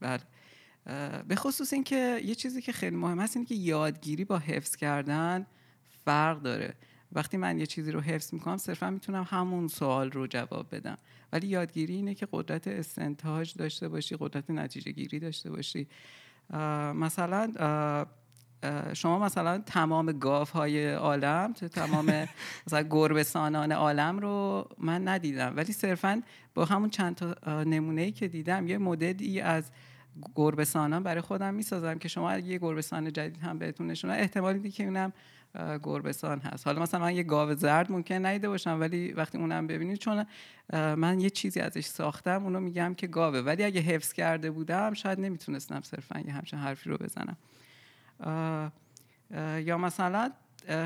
بله. 0.00 0.22
به 1.28 1.36
خصوص 1.36 1.72
اینکه 1.72 2.20
یه 2.24 2.34
چیزی 2.34 2.62
که 2.62 2.72
خیلی 2.72 2.96
مهم 2.96 3.20
هست 3.20 3.36
اینه 3.36 3.48
که 3.48 3.54
یادگیری 3.54 4.24
با 4.24 4.38
حفظ 4.38 4.76
کردن 4.76 5.46
فرق 6.04 6.42
داره. 6.42 6.74
وقتی 7.12 7.36
من 7.36 7.58
یه 7.58 7.66
چیزی 7.66 7.92
رو 7.92 8.00
حفظ 8.00 8.34
می‌کنم 8.34 8.56
صرفا 8.56 8.90
می‌تونم 8.90 9.26
همون 9.30 9.68
سوال 9.68 10.10
رو 10.10 10.26
جواب 10.26 10.74
بدم. 10.74 10.98
ولی 11.32 11.46
یادگیری 11.46 11.94
اینه 11.94 12.14
که 12.14 12.28
قدرت 12.32 12.68
استنتاج 12.68 13.54
داشته 13.54 13.88
باشی 13.88 14.16
قدرت 14.20 14.50
نتیجه 14.50 14.92
گیری 14.92 15.18
داشته 15.18 15.50
باشی. 15.50 15.88
مثلا 16.94 17.52
شما 18.94 19.18
مثلا 19.18 19.58
تمام 19.58 20.12
گاف 20.12 20.50
های 20.50 20.92
عالم 20.94 21.52
تمام 21.52 22.06
مثلا 22.66 22.82
گربه 22.90 23.22
سانان 23.22 23.72
عالم 23.72 24.18
رو 24.18 24.68
من 24.78 25.08
ندیدم. 25.08 25.56
ولی 25.56 25.72
صرفا 25.72 26.22
با 26.54 26.64
همون 26.64 26.90
چند 26.90 27.14
تا 27.14 27.62
نمونه 27.64 28.02
ای 28.02 28.12
که 28.12 28.28
دیدم 28.28 28.66
یه 28.66 28.78
مدلی 28.78 29.40
از 29.40 29.70
گربه 30.34 30.64
سانان 30.64 31.02
برای 31.02 31.20
خودم 31.20 31.54
می‌سازم 31.54 31.98
که 31.98 32.08
شما 32.08 32.38
یه 32.38 32.58
گربه 32.58 32.82
سان 32.82 33.12
جدید 33.12 33.42
هم 33.42 33.58
بهتون 33.58 33.86
نشونه 33.86 34.14
احتمالی 34.14 34.70
که 34.70 34.84
اونم 34.84 35.12
گربسان 35.82 36.40
هست. 36.40 36.66
حالا 36.66 36.82
مثلا 36.82 37.00
من 37.00 37.14
یه 37.16 37.22
گاو 37.22 37.54
زرد 37.54 37.92
ممکن 37.92 38.26
نیده 38.26 38.48
باشم 38.48 38.80
ولی 38.80 39.12
وقتی 39.12 39.38
اونم 39.38 39.66
ببینید 39.66 39.98
چون 39.98 40.26
من 40.72 41.20
یه 41.20 41.30
چیزی 41.30 41.60
ازش 41.60 41.86
ساختم 41.86 42.44
اونو 42.44 42.60
میگم 42.60 42.94
که 42.94 43.06
گاوه. 43.06 43.38
ولی 43.38 43.64
اگه 43.64 43.80
حفظ 43.80 44.12
کرده 44.12 44.50
بودم 44.50 44.94
شاید 44.94 45.20
نمی‌تونستم 45.20 45.80
صرفا 45.80 46.20
یه 46.20 46.32
همچین 46.32 46.58
حرفی 46.58 46.90
رو 46.90 46.96
بزنم. 46.96 47.36
یا 49.64 49.78
مثلا 49.78 50.32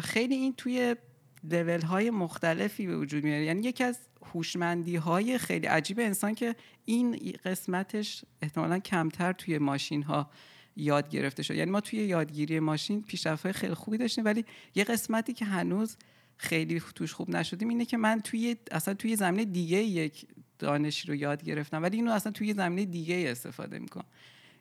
خیلی 0.00 0.35
این 0.35 0.55
توی 0.57 0.97
لول 1.45 1.83
های 1.83 2.11
مختلفی 2.11 2.87
به 2.87 2.97
وجود 2.97 3.25
میاره. 3.25 3.45
یعنی 3.45 3.62
یکی 3.62 3.85
از 3.85 3.99
هوشمندی 4.35 4.97
های 4.97 5.39
خیلی 5.39 5.67
عجیب 5.67 6.00
انسان 6.00 6.35
که 6.35 6.57
این 6.85 7.35
قسمتش 7.45 8.25
احتمالا 8.43 8.79
کمتر 8.79 9.33
توی 9.33 9.59
ماشین 9.59 10.03
ها 10.03 10.31
یاد 10.77 11.09
گرفته 11.09 11.43
شد. 11.43 11.55
یعنی 11.55 11.71
ما 11.71 11.81
توی 11.81 11.99
یادگیری 11.99 12.61
ماشین 12.61 13.03
پیشرفت 13.03 13.53
خیلی 13.53 13.75
خوبی 13.75 13.99
داشتیم 13.99 14.25
ولی 14.25 14.45
یه 14.75 14.85
قسمتی 14.85 15.33
که 15.33 15.45
هنوز 15.45 15.97
خیلی 16.37 16.83
توش 16.95 17.12
خوب 17.12 17.31
نشدیم 17.31 17.69
اینه 17.69 17.85
که 17.85 17.97
من 17.97 18.21
توی 18.21 18.57
اصلا 18.71 18.95
توی 18.95 19.17
زمینه 19.17 19.45
دیگه 19.45 19.79
یک 19.79 20.27
دانشی 20.59 21.09
رو 21.09 21.15
یاد 21.15 21.45
گرفتم 21.45 21.83
ولی 21.83 21.97
اینو 21.97 22.12
اصلا 22.12 22.33
توی 22.33 22.55
زمینه 22.55 22.85
دیگه 22.85 23.25
استفاده 23.29 23.79
می‌کنم. 23.79 24.05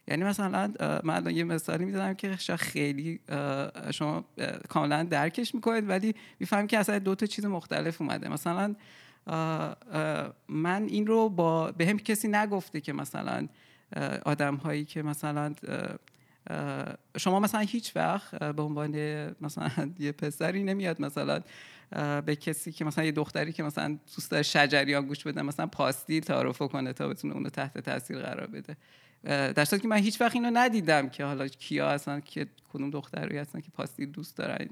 یعنی 0.08 0.24
مثلا 0.24 0.74
من 1.04 1.36
یه 1.36 1.44
مثالی 1.44 1.86
می‌زنم 1.86 2.14
که 2.14 2.36
شاید 2.36 2.60
خیلی 2.60 3.20
شما 3.92 4.26
کاملا 4.70 5.04
درکش 5.04 5.56
می‌کنید 5.56 5.90
ولی 5.90 6.16
می‌فهمم 6.40 6.68
که 6.68 6.78
اصلا 6.78 7.00
دو 7.00 7.16
تا 7.16 7.26
چیز 7.26 7.46
مختلف 7.46 8.02
اومده. 8.02 8.30
مثلا 8.30 8.76
من 10.48 10.84
این 10.84 11.08
رو 11.08 11.30
با 11.30 11.72
به 11.72 11.88
هم 11.88 12.00
کسی 12.00 12.28
نگفته 12.28 12.82
که 12.82 12.94
مثلا 12.94 13.48
آدم 14.26 14.56
هایی 14.56 14.86
که 14.86 15.04
مثلا 15.04 15.56
شما 17.18 17.40
مثلا 17.40 17.62
هیچ 17.62 17.96
وقت 17.96 18.36
به 18.36 18.62
عنوان 18.62 18.96
مثلا 19.42 19.72
یه 20.00 20.12
پسری 20.12 20.64
نمیاد 20.64 21.02
مثلا 21.02 21.42
به 22.26 22.36
کسی 22.36 22.72
که 22.72 22.86
مثلا 22.86 23.04
یه 23.04 23.12
دختری 23.12 23.54
که 23.54 23.64
مثلا 23.64 23.98
دوست 24.16 24.32
داره 24.32 24.44
شجریان 24.44 25.06
گوش 25.06 25.24
بده 25.24 25.42
مثلا 25.42 25.68
پاستیل 25.68 26.24
تعارف 26.24 26.58
کنه 26.58 26.94
تا 26.94 27.08
بتونه 27.08 27.34
اونو 27.34 27.50
تحت 27.50 27.78
تاثیر 27.78 28.20
قرار 28.20 28.48
بده. 28.48 28.78
در 29.24 29.66
که 29.66 29.88
من 29.88 29.98
هیچ 29.98 30.22
وقت 30.22 30.36
اینو 30.36 30.50
ندیدم 30.54 31.10
که 31.10 31.26
حالا 31.26 31.48
کیا 31.48 31.90
هستن 31.90 32.20
که 32.20 32.48
کدوم 32.74 32.90
دختری 32.90 33.38
هستن 33.38 33.62
که 33.62 33.72
پاستیل 33.72 34.12
دوست 34.12 34.38
دارن 34.38 34.70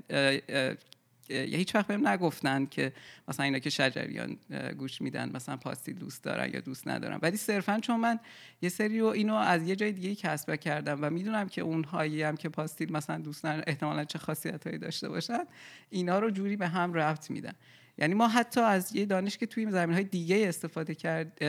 هیچ 1.29 1.75
وقت 1.75 1.87
بهم 1.87 2.07
نگفتن 2.07 2.65
که 2.65 2.93
مثلا 3.27 3.45
اینا 3.45 3.59
که 3.59 3.69
شجریان 3.69 4.37
گوش 4.77 5.01
میدن 5.01 5.31
مثلا 5.33 5.57
پاستیل 5.57 5.95
دوست 5.95 6.23
دارن 6.23 6.53
یا 6.53 6.59
دوست 6.59 6.87
ندارن. 6.87 7.19
ولی 7.21 7.37
صرفا 7.37 7.79
چون 7.79 7.99
من 7.99 8.19
یه 8.61 8.69
سری 8.69 8.99
رو 8.99 9.05
اینو 9.05 9.35
از 9.35 9.67
یه 9.67 9.75
جای 9.75 9.91
دیگه 9.91 10.15
کسب 10.15 10.55
کردم 10.55 10.99
و 11.01 11.09
می‌دونم 11.09 11.47
که 11.47 11.61
اونهایی 11.61 12.23
هم 12.23 12.37
که 12.37 12.49
پاستیل 12.49 12.91
مثلا 12.91 13.17
دوست 13.17 13.45
ندارن 13.45 13.63
احتمالا 13.67 14.05
چه 14.05 14.19
خاصیت 14.19 14.67
هایی 14.67 14.79
داشته 14.79 15.09
باشن 15.09 15.43
اینا 15.89 16.19
رو 16.19 16.31
جوری 16.31 16.55
به 16.55 16.67
هم 16.67 16.93
ربط 16.93 17.31
میدن. 17.31 17.53
یعنی 17.99 18.13
ما 18.13 18.27
حتی 18.27 18.61
از 18.61 18.95
یه 18.95 19.05
دانش 19.05 19.37
که 19.37 19.45
توی 19.45 19.71
زمین 19.71 19.95
های 19.95 20.03
دیگه 20.03 20.47
استفاده 20.47 20.95
کرد 20.95 21.39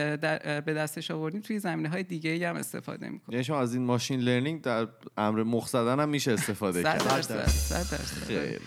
به 0.65 0.73
دستش 0.73 1.11
آوردیم 1.11 1.41
توی 1.41 1.59
زمین 1.59 1.85
های 1.85 2.03
دیگه 2.03 2.49
هم 2.49 2.55
استفاده 2.55 3.09
می‌کنیم. 3.09 3.33
یعنی 3.33 3.43
شما 3.43 3.59
از 3.59 3.73
این 3.73 3.85
ماشین 3.85 4.19
لرنینگ 4.19 4.61
در 4.61 4.87
امر 5.17 5.43
مخزدن 5.43 5.99
هم 5.99 6.09
میشه 6.09 6.31
استفاده 6.31 6.83
کرد. 6.83 7.01
خیلی 8.27 8.59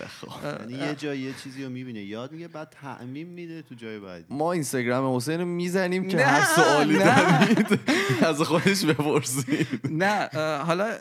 یعنی 0.59 0.73
یه 0.73 0.95
جای 0.95 1.19
یه 1.19 1.33
چیزی 1.43 1.63
رو 1.63 1.69
می‌بینه 1.69 2.03
یاد 2.03 2.31
میگه 2.31 2.47
بعد 2.47 2.69
تعمیم 2.69 3.27
میده 3.27 3.61
تو 3.61 3.75
جای 3.75 3.99
بعدی. 3.99 4.25
ما 4.29 4.51
اینستاگرام 4.51 5.15
حسین 5.15 5.39
رو 5.39 5.45
می‌زنیم 5.45 6.07
که 6.07 6.25
هر 6.25 6.45
سوالی 6.55 6.97
دارید 6.97 7.79
از 8.25 8.41
خودش 8.41 8.85
بپرسید. 8.85 9.67
نه 9.89 10.29
حالا 10.57 10.97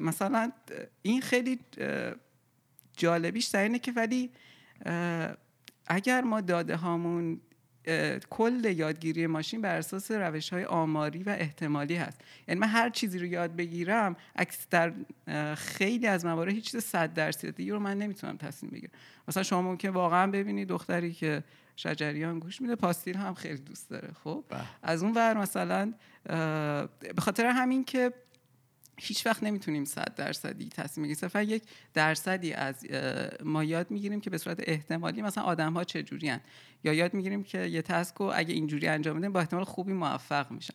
مثلا 0.00 0.52
این 1.02 1.20
خیلی 1.20 1.58
جالبیش 2.96 3.46
در 3.46 3.62
اینه 3.62 3.78
که 3.78 3.92
ولی 3.92 4.30
اگر 5.88 6.20
ما 6.20 6.40
داده 6.40 6.76
هامون 6.76 7.40
کل 8.30 8.64
یادگیری 8.64 9.26
ماشین 9.26 9.60
بر 9.60 9.76
اساس 9.76 10.10
روش 10.10 10.52
های 10.52 10.64
آماری 10.64 11.22
و 11.22 11.30
احتمالی 11.30 11.96
هست. 11.96 12.20
یعنی 12.48 12.60
من 12.60 12.68
هر 12.68 12.90
چیزی 12.90 13.18
رو 13.18 13.26
یاد 13.26 13.56
بگیرم 13.56 14.16
در 14.70 14.92
خیلی 15.54 16.06
از 16.06 16.24
موارد 16.24 16.52
هیچ 16.52 16.70
چیز 16.70 16.84
صد 16.84 17.14
درصدی 17.14 17.70
رو 17.70 17.78
من 17.78 17.98
نمی‌تونم 17.98 18.36
تصمیم 18.36 18.72
بگیرم. 18.72 18.92
مثلا 19.28 19.42
شما 19.42 19.62
ممکن 19.62 19.88
واقعا 19.88 20.30
ببینید 20.30 20.68
دختری 20.68 21.12
که 21.12 21.44
شجریان 21.76 22.38
گوش 22.38 22.60
میده 22.60 22.76
پاستیل 22.76 23.16
هم 23.16 23.34
خیلی 23.34 23.58
دوست 23.58 23.90
داره 23.90 24.08
خب؟ 24.24 24.44
بله. 24.48 24.60
از 24.82 25.02
اون 25.02 25.12
ور 25.14 25.36
مثلا 25.36 25.92
به 26.98 27.20
خاطر 27.20 27.46
همین 27.46 27.84
که 27.84 28.12
هیچ 29.00 29.26
وقت 29.26 29.42
نمی‌تونیم 29.42 29.84
صد 29.84 30.14
درصدی 30.14 30.68
تصمیم 30.68 31.04
بگیریم. 31.04 31.20
صرفا 31.20 31.42
یک 31.42 31.62
درصدی 31.94 32.52
از 32.52 32.86
ما 33.44 33.64
یاد 33.64 33.90
می‌گیریم 33.90 34.20
که 34.20 34.30
به 34.30 34.38
صورت 34.38 34.60
احتمالی 34.62 35.22
مثلا 35.22 35.44
آدم 35.44 35.72
ها 35.72 35.84
چجوری 35.84 36.32
یا 36.84 36.92
یاد 36.92 37.14
می‌گیریم 37.14 37.42
که 37.42 37.58
یه 37.66 37.82
تسک 37.82 38.14
رو 38.14 38.32
اگه 38.34 38.54
اینجوری 38.54 38.88
انجام 38.88 39.18
بدیم 39.18 39.32
با 39.32 39.40
احتمال 39.40 39.64
خوبی 39.64 39.92
موفق 39.92 40.50
میشن. 40.50 40.74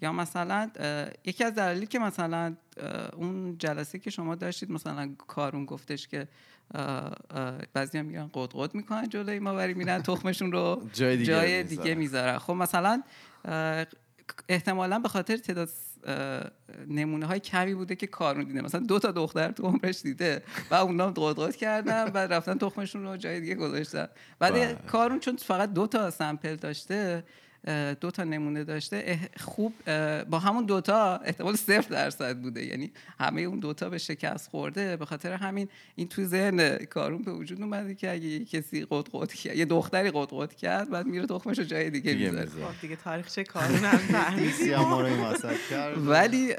یا 0.00 0.12
مثلا 0.12 0.70
یکی 1.24 1.44
از 1.44 1.54
دلایلی 1.54 1.86
که 1.86 1.98
مثلا 1.98 2.56
اون 3.16 3.58
جلسه 3.58 3.98
که 3.98 4.10
شما 4.10 4.34
داشتید 4.34 4.70
مثلا 4.70 5.14
کارون 5.26 5.64
گفتش 5.64 6.08
که 6.08 6.28
بعضی 7.72 7.98
هم 7.98 8.04
میگن 8.04 8.30
قد 8.34 8.50
قد 8.54 8.74
می‌کنن 8.74 9.08
جلوی 9.08 9.38
ما 9.38 9.54
بری 9.54 9.74
میرن 9.74 10.02
تخمشون 10.02 10.52
رو 10.52 10.82
جای 10.92 11.16
دیگه, 11.16 11.32
جای 11.32 11.62
دیگه 11.62 11.94
می‌ذارن. 11.94 12.38
خب 12.38 12.52
مثلا 12.52 13.02
احتمالا 14.48 14.98
به 14.98 15.08
خاطر 15.08 15.36
تعداد 15.36 15.68
نمونه 16.88 17.26
های 17.26 17.40
کمی 17.40 17.74
بوده 17.74 17.96
که 17.96 18.06
کارون 18.06 18.44
دیده 18.44 18.60
مثلا 18.60 18.80
دو 18.80 18.98
تا 18.98 19.12
دختر 19.12 19.52
تو 19.52 19.62
عمرش 19.62 20.02
دیده 20.02 20.42
و 20.70 20.74
اونا 20.74 21.06
قدقات 21.06 21.56
کردن 21.56 22.04
و 22.14 22.18
رفتن 22.18 22.58
تخمشون 22.58 23.04
رو 23.04 23.16
جای 23.16 23.40
دیگه 23.40 23.54
گذاشتن 23.54 24.08
بعد 24.38 24.52
بله. 24.52 24.76
کارون 24.86 25.20
چون 25.20 25.36
فقط 25.36 25.72
دو 25.72 25.86
تا 25.86 26.10
سمپل 26.10 26.56
داشته 26.56 27.24
دو 28.00 28.10
تا 28.10 28.24
نمونه 28.24 28.64
داشته. 28.64 29.18
خوب 29.36 29.74
با 30.24 30.38
همون 30.38 30.64
دوتا 30.64 31.16
احتمال 31.16 31.56
صفر 31.56 31.88
درصد 31.90 32.38
بوده. 32.38 32.64
یعنی 32.64 32.92
همه 33.20 33.40
اون 33.40 33.58
دوتا 33.58 33.88
به 33.88 33.98
شکست 33.98 34.50
خورده. 34.50 34.96
به 34.96 35.04
خاطر 35.04 35.32
همین 35.32 35.68
این 35.94 36.08
تو 36.08 36.24
ذهن 36.24 36.76
کارون 36.76 37.22
به 37.22 37.32
وجود 37.32 37.62
اومده 37.62 37.94
که 37.94 38.10
اگه 38.10 38.44
کسی 38.44 38.86
قد 38.90 39.32
کرد 39.32 39.56
یه 39.56 39.64
دختری 39.64 40.10
قد 40.14 40.52
کرد 40.52 40.90
بعد 40.90 41.06
میره 41.06 41.26
تخمش 41.26 41.58
رو 41.58 41.64
جای 41.64 41.90
دیگه 41.90 42.14
می‌ذاره. 42.14 42.46
خب 42.46 42.80
دیگه 42.80 42.96
تاریخچه 42.96 43.44
کارون 43.44 43.84
هم 43.84 44.00
ولی 45.96 46.52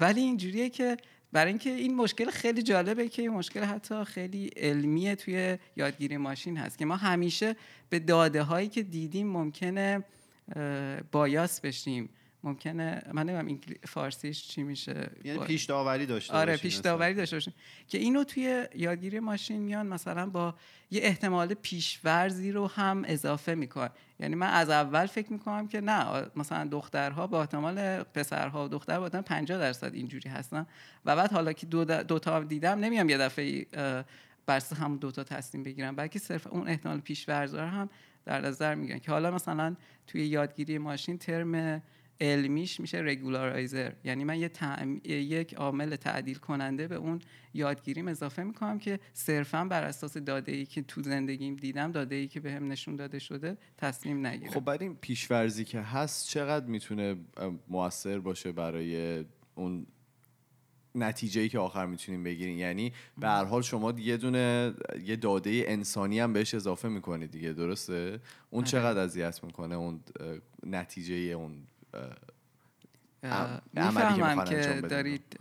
ولی 0.00 0.20
اینجوریه 0.20 0.68
که 0.68 0.96
برای 1.32 1.48
اینکه 1.48 1.70
این 1.70 1.94
مشکل 1.94 2.30
خیلی 2.30 2.62
جالبه 2.62 3.08
که 3.08 3.22
این 3.22 3.30
مشکل 3.30 3.64
حتی 3.64 4.04
خیلی 4.04 4.50
علمیه 4.56 5.16
توی 5.16 5.58
یادگیری 5.76 6.16
ماشین 6.16 6.56
هست 6.56 6.78
که 6.78 6.84
ما 6.84 6.96
همیشه 6.96 7.56
به 7.90 7.98
داده 7.98 8.42
هایی 8.42 8.68
که 8.68 8.82
دیدیم 8.82 9.26
ممکنه 9.26 10.04
بایاس 11.12 11.60
بشیم. 11.60 12.08
ممکنه 12.44 13.02
من 13.12 13.22
نمی‌دونم 13.22 13.46
این 13.46 13.60
فارسیش 13.88 14.48
چی 14.48 14.62
میشه. 14.62 15.10
یعنی 15.24 15.38
پیش 15.38 15.64
داوری 15.64 16.06
داشته 16.06 16.34
آره 16.34 16.56
پیش 16.56 16.76
داوری 16.76 17.14
داشته 17.14 17.36
باشیم 17.36 17.54
که 17.88 17.98
اینو 17.98 18.24
توی 18.24 18.66
یادگیری 18.74 19.20
ماشین 19.20 19.62
میان 19.62 19.86
مثلا 19.86 20.26
با 20.26 20.54
یه 20.90 21.00
احتمال 21.02 21.54
پیشورزی 21.54 22.52
رو 22.52 22.66
هم 22.66 23.04
اضافه 23.06 23.54
میکن 23.54 23.88
یعنی 24.20 24.34
من 24.34 24.50
از 24.50 24.70
اول 24.70 25.06
فکر 25.06 25.32
می‌کنم 25.32 25.68
که 25.68 25.80
نه 25.80 26.26
مثلا 26.36 26.64
دخترها 26.64 27.26
با 27.26 27.40
احتمال 27.40 28.02
پسرها 28.02 28.64
و 28.64 28.68
دختر 28.68 28.98
با 28.98 29.04
احتمال 29.04 29.22
50 29.22 29.58
درصد 29.58 29.94
اینجوری 29.94 30.28
هستن. 30.28 30.66
و 31.04 31.16
بعد 31.16 31.32
حالا 31.32 31.52
که 31.52 31.66
دو, 31.66 31.84
دو 31.84 32.18
تا 32.18 32.40
دیدم 32.40 32.78
نمیام 32.78 33.08
یه 33.08 33.18
دفعه 33.18 33.66
بر 34.46 34.62
هم 34.80 34.96
دو 34.96 35.10
تا 35.10 35.24
تصمیم 35.24 35.64
بگیرم 35.64 35.96
بلکه 35.96 36.18
صرف 36.18 36.46
اون 36.46 36.68
احتمال 36.68 37.00
پیشورزا 37.00 37.66
هم 37.66 37.90
در 38.24 38.40
نظر 38.40 38.74
میگن 38.74 38.98
که 38.98 39.10
حالا 39.10 39.30
مثلا 39.30 39.76
توی 40.06 40.26
یادگیری 40.26 40.78
ماشین 40.78 41.18
ترم 41.18 41.82
علمیش 42.20 42.80
میشه 42.80 42.98
رگولارایزر 42.98 43.92
یعنی 44.04 44.24
من 44.24 44.38
یه 44.38 44.50
یک 45.04 45.54
عامل 45.54 45.96
تعدیل 45.96 46.38
کننده 46.38 46.88
به 46.88 46.94
اون 46.94 47.18
یادگیریم 47.54 48.08
اضافه 48.08 48.42
می‌کنم 48.42 48.78
که 48.78 49.00
صرفا 49.12 49.64
بر 49.64 49.84
اساس 49.84 50.16
داده 50.16 50.52
ای 50.52 50.66
که 50.66 50.82
تو 50.82 51.02
زندگیم 51.02 51.56
دیدم 51.56 51.92
داده 51.92 52.14
ای 52.14 52.28
که 52.28 52.40
بهم 52.40 52.68
نشون 52.68 52.96
داده 52.96 53.18
شده 53.18 53.56
تصمیم 53.78 54.26
نگیرم. 54.26 54.52
خب 54.52 54.60
برای 54.60 54.78
این 54.86 54.96
پیشورزی 55.00 55.64
که 55.64 55.80
هست 55.80 56.28
چقدر 56.28 56.66
می‌تونه 56.66 57.16
موثر 57.68 58.18
باشه 58.18 58.52
برای 58.52 59.24
اون 59.54 59.86
نتیجه 60.94 61.40
ای 61.40 61.48
که 61.48 61.58
آخر 61.58 61.86
می‌تونیم 61.86 62.22
بگیریم؟ 62.22 62.58
یعنی 62.58 62.92
به 63.18 63.28
هر 63.28 63.44
حال 63.44 63.62
شما 63.62 63.94
یه 63.98 64.16
دونه 64.16 64.74
یه 65.04 65.16
داده 65.16 65.64
انسانی 65.66 66.20
هم 66.20 66.32
بهش 66.32 66.54
اضافه 66.54 66.88
می‌کنید 66.88 67.30
دیگه 67.30 67.52
درسته؟ 67.52 68.20
اون 68.50 68.62
آره. 68.62 68.70
چقدر 68.70 69.00
اذیت 69.00 69.44
می‌کنه 69.44 69.74
اون 69.74 70.00
نتیجه 70.66 71.14
اون 71.14 71.66
می‌فهمم 73.74 74.44
که 74.44 74.80
دارید 74.88 75.36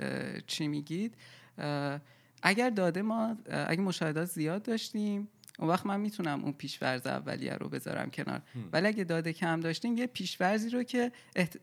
چی 0.47 0.67
میگید. 0.67 1.15
اگر 2.43 2.69
داده 2.69 3.01
ما 3.01 3.37
اگه 3.51 3.81
مشاهدات 3.81 4.25
زیاد 4.25 4.63
داشتیم 4.63 5.27
اون 5.59 5.69
وقت 5.69 5.85
من 5.85 5.99
می‌تونم 5.99 6.43
اون 6.43 6.53
پیشورز 6.53 7.07
اولیه 7.07 7.53
رو 7.53 7.69
بذارم 7.69 8.09
کنار. 8.09 8.41
ولی 8.73 8.87
اگه 8.87 9.03
داده 9.03 9.33
کم 9.33 9.59
داشتیم 9.59 9.97
یه 9.97 10.07
پیشورزی 10.07 10.69
رو 10.69 10.83
که 10.83 11.11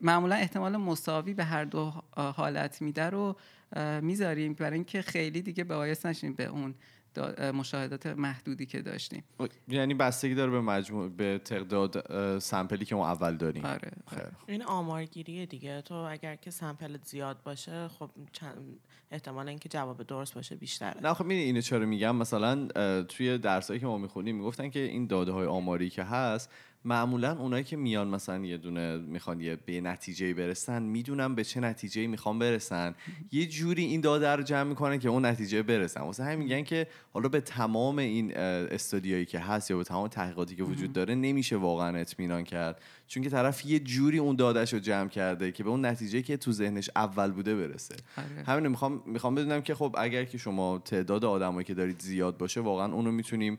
معمولا 0.01 0.35
احتمال 0.35 0.77
مساوی 0.77 1.33
به 1.33 1.43
هر 1.43 1.63
دو 1.63 1.93
حالت 2.15 2.81
میده 2.81 3.09
رو 3.09 3.37
می‌ذاریم. 4.01 4.53
برای 4.53 4.73
اینکه 4.73 5.01
خیلی 5.01 5.41
دیگه 5.41 5.63
به 5.63 5.97
نشیم 6.05 6.33
به 6.33 6.45
اون 6.45 6.75
مشاهدات 7.53 8.05
محدودی 8.05 8.65
که 8.65 8.81
داشتیم. 8.81 9.23
یعنی 9.67 9.93
بستگی 9.93 10.35
داره 10.35 10.51
به 10.51 10.61
مجموع 10.61 11.09
به 11.09 11.41
تعداد 11.45 12.39
سمپلی 12.39 12.85
که 12.85 12.95
ما 12.95 13.07
اول 13.07 13.37
داریم. 13.37 13.65
آره, 13.65 13.91
آره. 14.11 14.31
این 14.47 14.63
آمارگیریه 14.63 15.45
دیگه. 15.45 15.81
تو 15.81 15.93
اگر 15.93 16.35
که 16.35 16.51
سمپل 16.51 16.97
زیاد 17.03 17.43
باشه 17.43 17.87
خب 17.87 18.09
چند 18.31 18.79
احتمال 19.11 19.49
اینکه 19.49 19.69
جواب 19.69 20.03
درست 20.03 20.33
باشه 20.33 20.55
بیشتره. 20.55 21.01
نه 21.01 21.13
خب 21.13 21.29
اینو 21.29 21.61
چرا 21.61 21.85
میگم؟ 21.85 22.15
مثلا 22.15 22.67
توی 23.03 23.37
درسایی 23.37 23.79
که 23.79 23.85
ما 23.85 23.97
می‌خونیم 23.97 24.35
می‌گفتن 24.35 24.69
که 24.69 24.79
این 24.79 25.07
داده 25.07 25.31
های 25.31 25.47
آماری 25.47 25.89
که 25.89 26.03
هست 26.03 26.49
معمولا 26.85 27.37
اونایی 27.37 27.63
که 27.63 27.77
میان 27.77 28.07
مثلا 28.07 28.45
یه 28.45 28.57
دونه 28.57 28.97
می‌خوان 28.97 29.41
یه 29.41 29.57
به 29.65 29.81
نتیجه 29.81 30.33
برسن 30.33 30.83
می‌دونن 30.83 31.35
به 31.35 31.43
چه 31.43 31.59
نتیجه 31.59 32.07
می‌خوان 32.07 32.39
برسن. 32.39 32.95
یه 33.31 33.45
جوری 33.45 33.85
این 33.85 34.01
داده 34.01 34.29
رو 34.29 34.43
جمع 34.43 34.69
می‌کنن 34.69 34.99
که 34.99 35.09
اون 35.09 35.25
نتیجه 35.25 35.63
برسن. 35.63 36.01
واسه 36.01 36.23
همین 36.23 36.39
میگن 36.39 36.63
که 36.63 36.87
حالا 37.13 37.29
به 37.29 37.41
تمام 37.41 37.97
این 37.97 38.37
استادیایی 38.37 39.25
که 39.25 39.39
هست 39.39 39.71
یا 39.71 39.77
به 39.77 39.83
تمام 39.83 40.07
تحقیقاتی 40.07 40.55
که 40.55 40.63
وجود 40.63 40.93
داره 40.93 41.15
نمیشه 41.15 41.55
واقعا 41.55 41.97
اطمینان 41.97 42.43
کرد. 42.43 42.81
چون 43.07 43.23
که 43.23 43.29
طرف 43.29 43.65
یه 43.65 43.79
جوری 43.79 44.17
اون 44.17 44.35
دادهش 44.35 44.73
رو 44.73 44.79
جمع 44.79 45.09
کرده 45.09 45.51
که 45.51 45.63
به 45.63 45.69
اون 45.69 45.85
نتیجه 45.85 46.21
که 46.21 46.37
تو 46.37 46.51
ذهنش 46.51 46.89
اول 46.95 47.31
بوده 47.31 47.55
برسه. 47.55 47.95
آره. 48.17 48.43
همین 48.45 48.67
می‌خوام 48.67 49.03
می‌خوام 49.05 49.35
بدونم 49.35 49.61
که 49.61 49.75
خب 49.75 49.95
اگر 49.97 50.25
که 50.25 50.37
شما 50.37 50.79
تعداد 50.85 51.25
آدمایی 51.25 51.65
که 51.65 51.73
دارید 51.73 51.99
زیاد 51.99 52.37
باشه 52.37 52.61
واقعا 52.61 52.93
اونو 52.93 53.11
می‌تونیم 53.11 53.57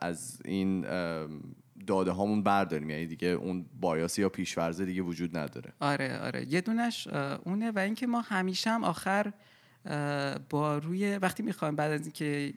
از 0.00 0.40
این 0.44 0.86
داده 1.86 2.10
هامون 2.10 2.42
برداریم. 2.42 2.90
یعنی 2.90 3.06
دیگه 3.06 3.28
اون 3.28 3.66
بایاسی 3.80 4.22
یا 4.22 4.28
پیشورزه 4.28 4.84
دیگه 4.84 5.02
وجود 5.02 5.36
نداره. 5.36 5.72
آره 5.80 6.18
آره. 6.18 6.52
یه 6.52 6.60
دونش 6.60 7.08
اونه 7.44 7.70
و 7.70 7.78
اینکه 7.78 8.06
ما 8.06 8.20
همیشه 8.20 8.70
هم 8.70 8.84
آخر 8.84 9.32
با 10.50 10.78
روی 10.78 11.16
وقتی 11.16 11.42
می‌خوایم 11.42 11.76
بعد 11.76 11.92
از 11.92 12.00
اینکه 12.00 12.54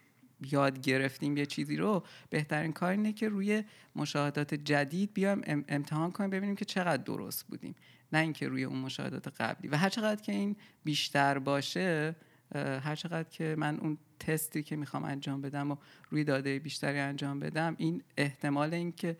یاد 0.52 0.82
گرفتیم 0.82 1.38
یه 1.38 1.46
چیزی 1.46 1.78
رو 1.78 2.04
بهترین 2.30 2.74
کار 2.74 2.92
اینه 2.92 3.14
که 3.14 3.30
روی 3.30 3.64
مشاهدات 3.96 4.54
جدید 4.54 5.14
بیایم 5.14 5.42
امتحان 5.68 6.12
کنیم 6.12 6.30
ببینیم 6.30 6.56
که 6.56 6.66
چقدر 6.66 7.04
درست 7.04 7.48
بودیم. 7.48 7.76
نه 8.14 8.20
اینکه 8.20 8.48
روی 8.48 8.64
اون 8.64 8.80
مشاهدات 8.80 9.42
قبلی. 9.42 9.68
و 9.68 9.78
هر 9.78 9.90
چقدر 9.90 10.22
که 10.22 10.32
این 10.32 10.56
بیشتر 10.84 11.40
باشه 11.40 12.16
هر 12.56 12.96
چقدر 12.96 13.30
که 13.30 13.56
من 13.58 13.80
اون 13.80 13.98
تستی 14.20 14.64
که 14.64 14.76
می‌خوام 14.76 15.04
انجام 15.04 15.42
بدم 15.42 15.72
و 15.72 15.76
روی 16.10 16.24
داده 16.24 16.60
بیشتری 16.60 17.00
انجام 17.00 17.40
بدم 17.40 17.76
این 17.78 18.04
احتمال 18.18 18.74
اینکه 18.74 19.18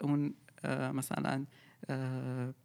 اون 0.00 0.34
مثلا 0.92 1.46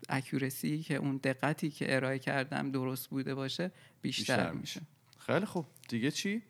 اکورسی 0.10 0.84
که 0.84 0.96
اون 0.96 1.18
دقتی 1.18 1.70
که 1.70 1.96
ارائه 1.96 2.20
کردم 2.20 2.72
درست 2.72 3.10
بوده 3.10 3.36
باشه 3.36 3.72
بیشتر, 4.02 4.52
میشه. 4.52 4.82
خیلی 5.18 5.46
خوب. 5.46 5.66
دیگه 5.90 6.12
چی؟ 6.12 6.42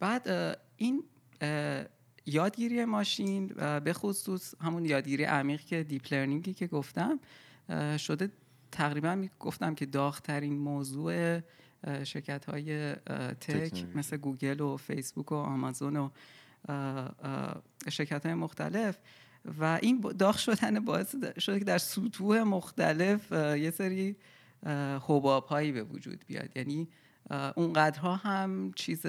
بعد 0.00 0.56
این 0.76 1.04
یادگیری 2.26 2.84
ماشین 2.84 3.46
به 3.84 3.92
خصوص 3.92 4.54
همون 4.60 4.84
یادگیری 4.84 5.24
عمیق 5.24 5.60
که 5.60 5.82
دیپ 5.82 6.12
لرنینگی 6.12 6.54
که 6.54 6.66
گفتم 6.66 7.20
شده 7.98 8.30
تقریبا 8.72 9.28
گفتم 9.40 9.74
که 9.74 9.86
داغترین 9.86 10.58
موضوع 10.58 11.40
شرکت 12.04 12.44
های 12.44 12.94
tech 13.40 13.84
مثل 13.94 14.16
گوگل 14.16 14.60
و 14.60 14.76
فیسبوک 14.76 15.32
و 15.32 15.34
آمازون 15.34 15.96
و 15.96 16.10
شرکت 17.90 18.26
های 18.26 18.34
مختلف. 18.34 18.98
و 19.60 19.78
این 19.82 20.00
داغ 20.18 20.36
شدن 20.36 20.80
باعث 20.80 21.16
شده 21.38 21.58
که 21.58 21.64
در 21.64 21.78
سطوح 21.78 22.42
مختلف 22.42 23.32
یه 23.32 23.70
سری 23.70 24.16
حباب 25.00 25.46
هایی 25.46 25.72
به 25.72 25.82
وجود 25.82 26.24
بیاد. 26.26 26.56
یعنی 26.56 26.88
اونقدرها 27.54 28.16
هم 28.16 28.72
چیز 28.76 29.06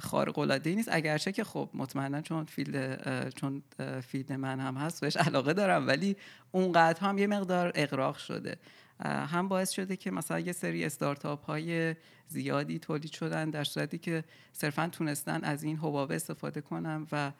خارق 0.00 0.38
العاده 0.38 0.74
نیست. 0.74 0.88
اگرچه 0.92 1.32
که 1.32 1.44
خب 1.44 1.70
مطمئنا 1.74 2.20
چون 2.20 2.44
field 2.44 3.34
چون 3.34 3.62
field 4.06 4.32
من 4.32 4.60
هم 4.60 4.74
هست 4.74 5.00
بهش 5.00 5.16
علاقه 5.16 5.52
دارم 5.52 5.86
ولی 5.86 6.16
اونقدر 6.52 7.00
هم 7.00 7.18
یه 7.18 7.26
مقدار 7.26 7.72
اغراق 7.74 8.16
شده. 8.16 8.56
هم 9.04 9.48
باعث 9.48 9.70
شده 9.70 9.96
که 9.96 10.10
مثلا 10.10 10.40
یه 10.40 10.52
سری 10.52 10.84
استارتاپ 10.84 11.44
های 11.44 11.94
زیادی 12.28 12.78
تولید 12.78 13.12
شدن 13.12 13.50
در 13.50 13.64
صورتی 13.64 13.98
که 13.98 14.24
صرفا 14.52 14.88
تونستن 14.88 15.44
از 15.44 15.62
این 15.62 15.76
حبابه 15.76 16.14
استفاده 16.14 16.60
کنن 16.60 17.06
و 17.12 17.32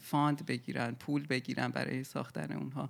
fund 0.00 0.46
بگیرن 0.46 0.92
پول 0.92 1.26
بگیرن 1.26 1.68
برای 1.68 2.04
ساختن 2.04 2.52
اونها. 2.52 2.88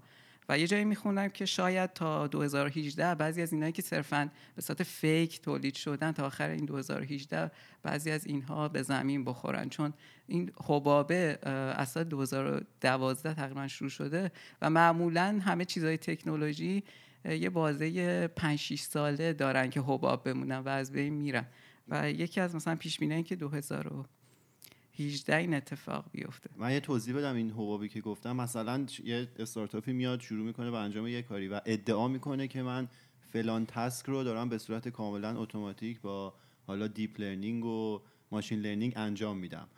و 0.48 0.58
یه 0.58 0.66
جایی 0.66 0.84
میخوندم 0.84 1.28
که 1.28 1.46
شاید 1.46 1.92
تا 1.92 2.26
2018 2.26 3.14
بعضی 3.14 3.42
از 3.42 3.52
اینایی 3.52 3.72
که 3.72 3.82
صرفا 3.82 4.30
به 4.56 4.62
صورت 4.62 4.82
fake 4.82 5.42
تولید 5.42 5.74
شدن 5.74 6.12
تا 6.12 6.26
آخر 6.26 6.48
این 6.48 6.64
2018 6.64 7.50
بعضی 7.82 8.10
از 8.10 8.26
اینها 8.26 8.68
به 8.68 8.82
زمین 8.82 9.24
بخورن. 9.24 9.68
چون 9.68 9.92
این 10.26 10.50
حبابه 10.64 11.38
از 11.76 11.88
سال 11.88 12.04
2012 12.04 13.34
تقریبا 13.34 13.68
شروع 13.68 13.90
شده 13.90 14.32
و 14.62 14.70
معمولا 14.70 15.40
همه 15.44 15.64
چیزهای 15.64 15.98
تکنولوژی 15.98 16.84
یه 17.24 17.50
بازه 17.50 18.28
5 18.28 18.58
6 18.58 18.80
ساله 18.80 19.32
دارن 19.32 19.70
که 19.70 19.80
حباب 19.80 20.24
بمونن 20.24 20.58
و 20.58 20.68
از 20.68 20.92
بین 20.92 21.12
میرن. 21.12 21.46
و 21.88 22.10
یکی 22.10 22.40
از 22.40 22.54
مثلا 22.54 22.76
پیش 22.76 22.98
بینی 22.98 23.22
که 23.22 23.36
2018 23.36 25.36
این 25.36 25.54
اتفاق 25.54 26.04
بیفته. 26.12 26.50
من 26.56 26.72
یه 26.72 26.80
توضیح 26.80 27.16
بدم 27.16 27.34
این 27.34 27.50
حبابی 27.50 27.88
که 27.88 28.00
گفتم. 28.00 28.36
مثلا 28.36 28.86
یه 29.04 29.28
استارتاپی 29.38 29.92
میاد 29.92 30.20
شروع 30.20 30.46
می‌کنه 30.46 30.70
به 30.70 30.78
انجام 30.78 31.06
یه 31.06 31.22
کاری 31.22 31.48
و 31.48 31.60
ادعا 31.66 32.08
می‌کنه 32.08 32.48
که 32.48 32.62
من 32.62 32.88
فلان 33.32 33.66
task 33.66 34.06
رو 34.06 34.24
دارم 34.24 34.48
به 34.48 34.58
صورت 34.58 34.88
کاملا 34.88 35.42
اتوماتیک 35.42 36.00
با 36.00 36.34
حالا 36.66 36.86
deep 36.86 37.20
learning 37.20 37.64
و 37.64 38.00
machine 38.30 38.60
learning 38.60 38.92
انجام 38.96 39.36
میدم. 39.36 39.68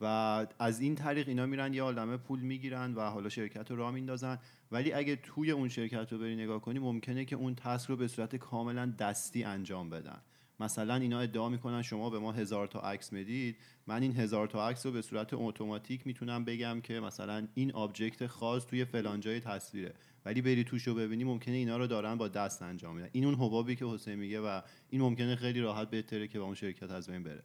و 0.00 0.46
از 0.58 0.80
این 0.80 0.94
طریق 0.94 1.28
اینا 1.28 1.46
میرن 1.46 1.74
یه 1.74 1.82
عالمه 1.82 2.16
پول 2.16 2.40
می‌گیرن 2.40 2.94
و 2.94 3.00
حالا 3.00 3.28
شرکت 3.28 3.70
رو 3.70 3.76
راه 3.76 3.90
میندازن. 3.90 4.38
ولی 4.72 4.92
اگه 4.92 5.16
توی 5.16 5.50
اون 5.50 5.68
شرکت 5.68 6.12
رو 6.12 6.18
بری 6.18 6.36
نگاه 6.36 6.60
کنی 6.60 6.78
ممکنه 6.78 7.24
که 7.24 7.36
اون 7.36 7.54
task 7.54 7.88
رو 7.88 7.96
به 7.96 8.08
صورت 8.08 8.36
کاملا 8.36 8.86
دستی 8.98 9.44
انجام 9.44 9.90
بدن. 9.90 10.22
مثلا 10.60 10.94
اینا 10.94 11.20
ادعا 11.20 11.48
می‌کنن 11.48 11.82
شما 11.82 12.10
به 12.10 12.18
ما 12.18 12.32
هزار 12.32 12.66
تا 12.66 12.80
عکس 12.80 13.12
می‌دید 13.12 13.56
من 13.86 14.02
این 14.02 14.16
هزار 14.16 14.46
تا 14.46 14.68
عکس 14.68 14.86
رو 14.86 14.92
به 14.92 15.02
صورت 15.02 15.30
اتوماتیک 15.32 16.06
می‌تونم 16.06 16.44
بگم 16.44 16.80
که 16.80 17.00
مثلا 17.00 17.48
این 17.54 17.72
object 17.72 18.26
خاص 18.26 18.66
توی 18.66 18.84
فلان 18.84 19.20
جای 19.20 19.40
تصویره. 19.40 19.94
ولی 20.24 20.42
بری 20.42 20.64
توش 20.64 20.82
رو 20.82 20.94
ببینی 20.94 21.24
ممکنه 21.24 21.54
اینا 21.54 21.76
رو 21.76 21.86
دارن 21.86 22.14
با 22.14 22.28
دست 22.28 22.62
انجام 22.62 22.96
میدن. 22.96 23.08
این 23.12 23.24
اون 23.24 23.34
حبابی 23.34 23.76
که 23.76 23.86
حسین 23.86 24.14
میگه 24.14 24.40
و 24.40 24.60
این 24.90 25.00
ممکنه 25.00 25.36
خیلی 25.36 25.60
راحت 25.60 25.90
بهتره 25.90 26.28
که 26.28 26.38
با 26.38 26.44
اون 26.44 26.54
شرکت 26.54 26.90
از 26.90 27.10
بین 27.10 27.22
بره. 27.22 27.42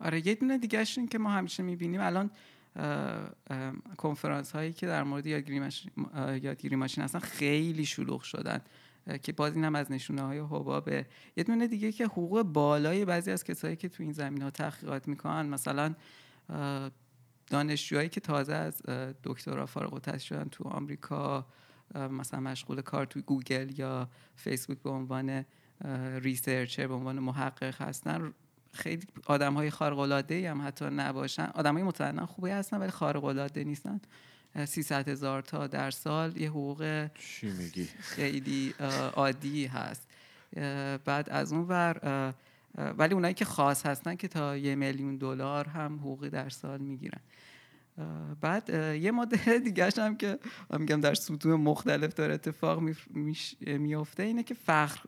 آره 0.00 0.26
یه 0.26 0.34
دونه 0.34 0.58
دیگه 0.58 0.84
این 0.96 1.08
که 1.08 1.18
ما 1.18 1.30
همیشه 1.30 1.62
می‌بینیم. 1.62 2.00
الان 2.00 2.30
کنفرانس 3.96 4.52
هایی 4.52 4.72
که 4.72 4.86
در 4.86 5.02
مورد 5.02 5.26
یادگیری 5.26 5.60
ماشین, 5.60 5.90
یادگیری 6.42 6.76
ماشین 6.76 7.04
هستن 7.04 7.18
خیلی 7.18 7.86
شلوغ 7.86 8.22
شدن 8.22 8.60
که 9.22 9.32
باز 9.32 9.54
این 9.54 9.64
هم 9.64 9.74
از 9.74 9.92
نشونه 9.92 10.22
های 10.22 10.38
حبابه 10.38 11.06
یه 11.36 11.44
دونه 11.44 11.66
دیگه 11.66 11.92
که 11.92 12.04
حقوق 12.04 12.42
بالای 12.42 13.04
بعضی 13.04 13.30
از 13.30 13.44
کسایی 13.44 13.76
که 13.76 13.88
تو 13.88 14.02
این 14.02 14.12
زمین 14.12 14.42
ها 14.42 14.50
تحقیقات 14.50 15.08
می‌کنن 15.08 15.46
مثلا 15.46 15.94
دانشجوهایی 17.46 18.08
که 18.08 18.20
تازه 18.20 18.54
از 18.54 18.82
دکترا 19.24 19.66
فارغ 19.66 19.94
التحصیل 19.94 20.20
شدن 20.20 20.48
تو 20.48 20.64
آمریکا 20.64 21.46
مثلا 21.94 22.40
مشغول 22.40 22.80
کار 22.80 23.06
تو 23.06 23.20
گوگل 23.20 23.78
یا 23.78 24.08
فیسبوک 24.36 24.78
به 24.78 24.90
عنوان 24.90 25.44
researcher 26.20 26.86
به 26.86 26.94
عنوان 26.94 27.18
محقق 27.18 27.82
هستن. 27.82 28.32
خیلی 28.72 29.06
آدم 29.26 29.54
های 29.54 29.70
خارق 29.70 29.98
العاده 29.98 30.50
هم 30.50 30.66
حتی 30.66 30.84
نباشن. 30.84 31.50
آدم 31.54 31.74
های 31.74 31.82
مطمئنا 31.82 32.26
خوبی 32.26 32.50
هستن 32.50 32.78
ولی 32.78 32.90
خارق 32.90 33.24
العاده 33.24 33.64
نیستن 33.64 34.00
300 34.64 35.08
هزار 35.08 35.42
تا 35.42 35.66
در 35.66 35.90
سال 35.90 36.36
یه 36.36 36.48
حقوق 36.48 37.08
چی 37.14 37.50
میگی؟ 37.50 37.84
خیلی 37.84 38.74
عادی 39.14 39.66
هست. 39.66 40.08
بعد 41.04 41.30
از 41.30 41.52
اون 41.52 41.66
ور 41.68 42.34
ولی 42.98 43.14
اونایی 43.14 43.34
که 43.34 43.44
خاص 43.44 43.86
هستن 43.86 44.14
که 44.14 44.28
تا 44.28 44.56
یه 44.56 44.74
میلیون 44.74 45.16
دلار 45.16 45.68
هم 45.68 45.94
حقوقی 45.94 46.30
در 46.30 46.48
سال 46.48 46.80
می‌گیرن. 46.80 47.20
بعد 48.40 48.68
یه 49.00 49.10
مدل 49.10 49.58
دیگه 49.58 49.90
هم 49.96 50.16
که 50.16 50.38
میگم 50.78 51.00
در 51.00 51.14
سطوح 51.14 51.54
مختلف 51.54 52.14
داره 52.14 52.34
اتفاق 52.34 52.82
میفته 53.60 54.22
اینه 54.22 54.42
که 54.42 54.54
فخر 54.54 55.00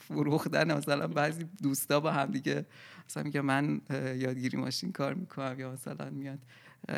فروختن 0.00 0.72
مثلا 0.76 1.06
بعضی 1.06 1.44
دوستا 1.62 2.00
با 2.00 2.10
هم 2.10 2.30
دیگه 2.30 2.66
مثلا 3.08 3.22
میگه 3.22 3.40
من 3.40 3.80
یادگیری 4.16 4.56
ماشین 4.58 4.92
کار 4.92 5.14
می‌کنم 5.14 5.60
یا 5.60 5.72
مثلا 5.72 6.10
میاد 6.10 6.38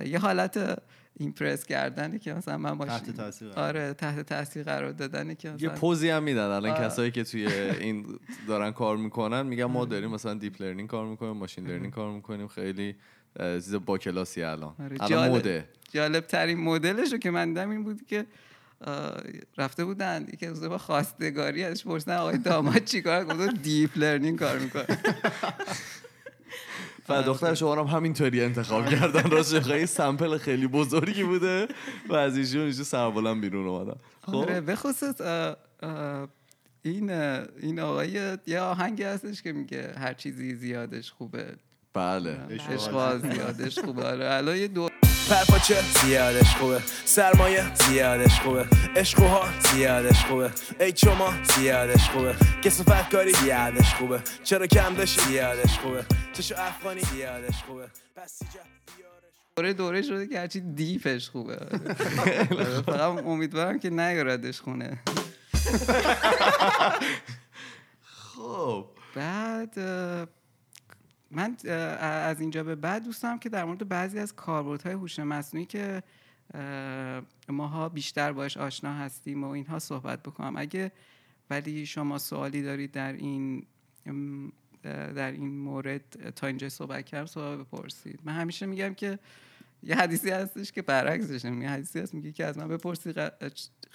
یه 0.06 0.18
حالت 0.18 0.82
ایمپرس 1.18 1.64
کردنه 1.64 2.18
که 2.18 2.34
مثلا 2.34 2.58
من 2.58 2.72
ماشین 2.72 2.98
تحت 2.98 3.16
تاثیر 3.16 3.48
آره 3.48 3.94
تحت 3.94 4.20
تاثیر 4.20 4.62
قرار 4.62 4.92
دادنه 4.92 5.34
که 5.34 5.54
یه 5.58 5.68
پوزی 5.68 6.08
هم 6.10 6.22
میدن. 6.22 6.44
الان 6.44 6.74
کسایی 6.74 7.10
که 7.10 7.24
توی 7.24 7.46
این 7.80 8.06
دارن 8.48 8.70
کار 8.70 8.96
می‌کنن 8.96 9.42
میگن 9.46 9.64
ما 9.64 9.84
داریم 9.84 10.10
مثلا 10.10 10.34
deep 10.34 10.62
learning 10.62 10.88
کار 10.88 11.06
می‌کنیم 11.06 11.36
machine 11.36 11.66
learning 11.66 11.92
کار 11.92 12.12
می‌کنیم. 12.12 12.48
خیلی 12.48 12.96
چیز 13.38 13.74
با 13.74 13.98
کلاسی 13.98 14.42
الان. 14.42 14.74
آره. 14.78 14.96
الان 15.00 15.30
مده 15.30 15.68
جالب 15.92 16.26
ترین 16.26 16.58
مدلش 16.60 17.12
رو 17.12 17.18
که 17.18 17.30
من 17.30 17.48
دیدم 17.48 17.70
این 17.70 17.84
بود 17.84 18.06
که 18.06 18.26
رفته 19.58 19.84
بودن. 19.84 20.26
یکی 20.32 20.46
از 20.46 20.64
با 20.64 20.78
خواستگاری 20.78 21.64
ازش 21.64 21.84
پرسیدن 21.84 22.16
آقای 22.16 22.38
داماد 22.38 22.84
چیکار؟ 22.84 23.24
گفت 23.24 23.62
deep 23.62 23.90
learning 23.96 24.38
کار 24.38 24.58
می‌کنه. 24.58 24.86
و 27.08 27.22
دختر 27.22 27.54
شما 27.54 27.84
هم 27.84 27.96
همینطوری 27.96 28.40
انتخاب 28.40 28.88
کردن. 28.88 29.30
راست 29.30 29.60
خیلی 29.60 29.86
sample 29.86 30.38
خیلی 30.38 30.66
بزرگی 30.66 31.24
بوده 31.24 31.68
و 32.08 32.14
از 32.14 32.36
ایشون 32.36 32.60
اینجا 32.60 32.84
سربلند 32.84 33.40
بیرون 33.40 33.66
اومدن. 33.66 33.98
آره 34.22 34.54
خب 34.54 34.64
به 34.64 34.76
خصوص 34.76 35.20
این 36.82 37.10
این 37.10 37.80
آقای 37.80 38.38
یه 38.46 38.60
آهنگی 38.60 39.02
هستش 39.02 39.42
که 39.42 39.52
میگه 39.52 39.94
هر 39.98 40.14
چیزی 40.14 40.54
زیادش 40.54 41.10
خوبه. 41.10 41.56
بله. 41.94 42.36
عشق 42.70 43.18
زیادش 43.32 43.78
خوبه. 43.78 44.04
آره 44.04 44.30
الان 44.30 44.56
یه 44.56 44.68
دو 44.68 44.89
پرپاچه 45.28 45.82
زیادش 46.04 46.56
خوبه. 46.56 46.82
سرمایه 47.04 47.74
زیادش 47.74 48.40
خوبه. 48.40 48.66
عشق 48.96 49.20
و 49.20 49.26
ها 49.26 49.48
زیادش 49.72 50.24
خوبه. 50.24 50.50
ای 50.80 50.92
شما 50.96 51.34
زیادش 51.56 52.08
خوبه. 52.10 52.34
کسافت 52.64 53.10
کاری 53.10 53.32
زیادش 53.32 53.94
خوبه. 53.94 54.22
چرا 54.44 54.66
کم 54.66 54.94
داشتی 54.94 55.20
زیادش 55.20 55.78
خوبه. 55.78 56.04
چشو 56.32 56.54
افغانی 56.58 57.00
زیادش 57.00 57.62
خوبه. 57.66 57.88
پس 58.16 58.42
دوره 59.56 59.72
دوره 59.72 60.02
شده 60.02 60.26
که 60.26 60.40
هرچی 60.40 60.60
دیپش 60.60 61.30
خوبه. 61.30 61.56
فقط 62.86 63.24
امیدوارم 63.26 63.78
که 63.78 63.90
نیاردش 63.90 64.60
خونه. 64.60 64.98
خب. 68.02 68.86
بعد 69.14 69.74
من 71.30 71.56
از 72.00 72.40
اینجا 72.40 72.64
به 72.64 72.74
بعد 72.74 73.04
دوستم 73.04 73.38
که 73.38 73.48
در 73.48 73.64
مورد 73.64 73.88
بعضی 73.88 74.18
از 74.18 74.34
کاربردهای 74.34 74.94
هوش 74.94 75.18
مصنوعی 75.18 75.66
که 75.66 76.02
اه، 76.54 77.22
ماها 77.48 77.88
بیشتر 77.88 78.32
باش 78.32 78.56
آشنا 78.56 78.94
هستیم 78.94 79.44
و 79.44 79.48
اینها 79.48 79.78
صحبت 79.78 80.22
بکنم. 80.22 80.56
اگه 80.56 80.92
ولی 81.50 81.86
شما 81.86 82.18
سوالی 82.18 82.62
دارید 82.62 82.92
در 82.92 83.12
این 83.12 83.66
در 85.14 85.32
این 85.32 85.58
مورد 85.58 86.32
تا 86.36 86.46
اینجا 86.46 86.68
صحبت 86.68 87.04
کردم 87.04 87.26
سوال 87.26 87.56
بپرسید. 87.58 88.20
من 88.24 88.32
همیشه 88.32 88.66
میگم 88.66 88.94
که 88.94 89.18
یه 89.82 89.96
حدیثی 89.96 90.30
هستش 90.30 90.72
که 90.72 90.82
برعکسشه. 90.82 91.54
یه 91.54 91.70
حدیثی 91.70 92.00
هست 92.00 92.14
میگه 92.14 92.32
که 92.32 92.44
از 92.44 92.58
من 92.58 92.68
بپرسید 92.68 93.18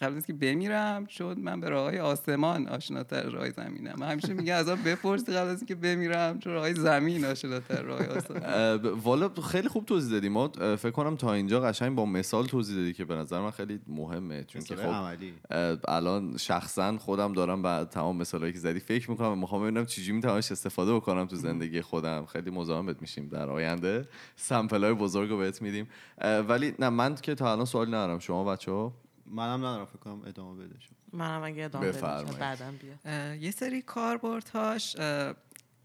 قبل 0.02 0.18
از 0.18 0.26
که 0.26 0.34
بمیرم 0.34 1.06
چون 1.06 1.40
من 1.40 1.60
به 1.60 1.70
راههای 1.70 2.00
آسمان 2.00 2.68
آشناتر 2.68 3.30
راه 3.30 3.52
زمینم. 3.52 3.94
من 3.98 4.12
همیشه 4.12 4.34
میگه 4.34 4.54
از 4.54 4.68
من 4.68 4.76
بپرسید 4.76 5.30
قبل 5.30 5.50
از 5.50 5.58
اینکه 5.58 5.76
بمیرم 5.76 6.40
چون 6.40 6.54
راه 6.54 6.74
زمین 6.74 7.26
آشناتر 7.26 7.82
راه 7.82 8.06
آسمان. 8.08 8.76
والا 8.78 9.30
خیلی 9.30 9.68
خوب 9.68 9.86
توضیح 9.86 10.12
دادی. 10.12 10.30
ما 10.30 10.48
فکر 10.76 10.92
کنم 10.92 11.16
تا 11.16 11.34
اینجا 11.34 11.60
قشنگ 11.62 11.96
با 11.96 12.06
مثال 12.06 12.46
توضیح 12.46 12.76
دادی 12.76 12.94
که 12.94 13.06
به 13.06 13.16
نظر 13.16 13.42
من 13.42 13.52
خیلی 13.52 13.80
مهمه 13.88 14.44
چون 14.44 14.62
که 14.62 14.76
خب 14.76 15.16
الان 15.88 16.38
شخصا 16.38 16.98
خودم 16.98 17.34
دارم 17.34 17.62
بعد 17.62 17.90
تمام 17.90 18.18
مثالایی 18.18 18.54
که 18.54 18.60
زدی 18.60 18.80
فکر 18.80 19.12
می‌کنم 19.12 19.32
و 19.32 19.36
می‌خوام 19.36 19.62
ببینم 19.62 19.86
چجوری 19.86 20.12
می‌تونم 20.12 20.34
استفاده 20.34 20.94
بکنم 20.94 21.26
تو 21.26 21.36
زندگی 21.36 21.82
خودم. 21.82 22.26
خیلی 22.26 22.50
مزاحم 22.52 22.86
بهت 22.86 23.02
میشیم 23.02 23.28
در 23.28 23.50
آینده. 23.50 24.08
سمپل 24.36 24.84
های 24.84 24.94
بزرگ 24.94 25.30
رو 25.30 25.38
بهت 25.38 25.62
میدیم. 25.62 25.88
ولی 26.48 26.74
نه 26.80 26.90
من 26.90 27.16
که 27.16 27.36
تا 27.36 27.52
الان 27.52 27.66
سوالی 27.66 27.92
ندارم. 27.92 28.20
شما 28.20 28.44
بچه 28.44 28.72
ها 28.72 28.94
منم 29.26 29.60
ندارم 29.60 29.86
فکر 29.86 29.98
کنم 29.98 30.22
ادامه 30.26 30.66
بده 30.66 30.80
شما 30.80 30.98
منم 31.14 31.44
اگه 31.44 31.66
ادامه. 31.66 31.92
که 31.92 32.02
بعدم 32.40 32.76
بیاد 32.82 33.00
اه، 33.06 33.38
یه 33.38 33.52
سری 33.52 33.82
کاربردهاش 33.82 34.96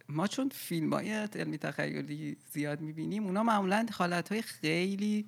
ما 0.08 0.26
چون 0.26 0.48
فیلم 0.48 0.92
های 0.92 1.12
علمی 1.12 1.58
تخیلی 1.58 2.36
زیاد 2.52 2.80
می‌بینیم 2.80 3.24
اونا 3.24 3.42
معمولا 3.42 3.86
حالت 3.92 4.28
های 4.28 4.42
خیلی 4.42 5.26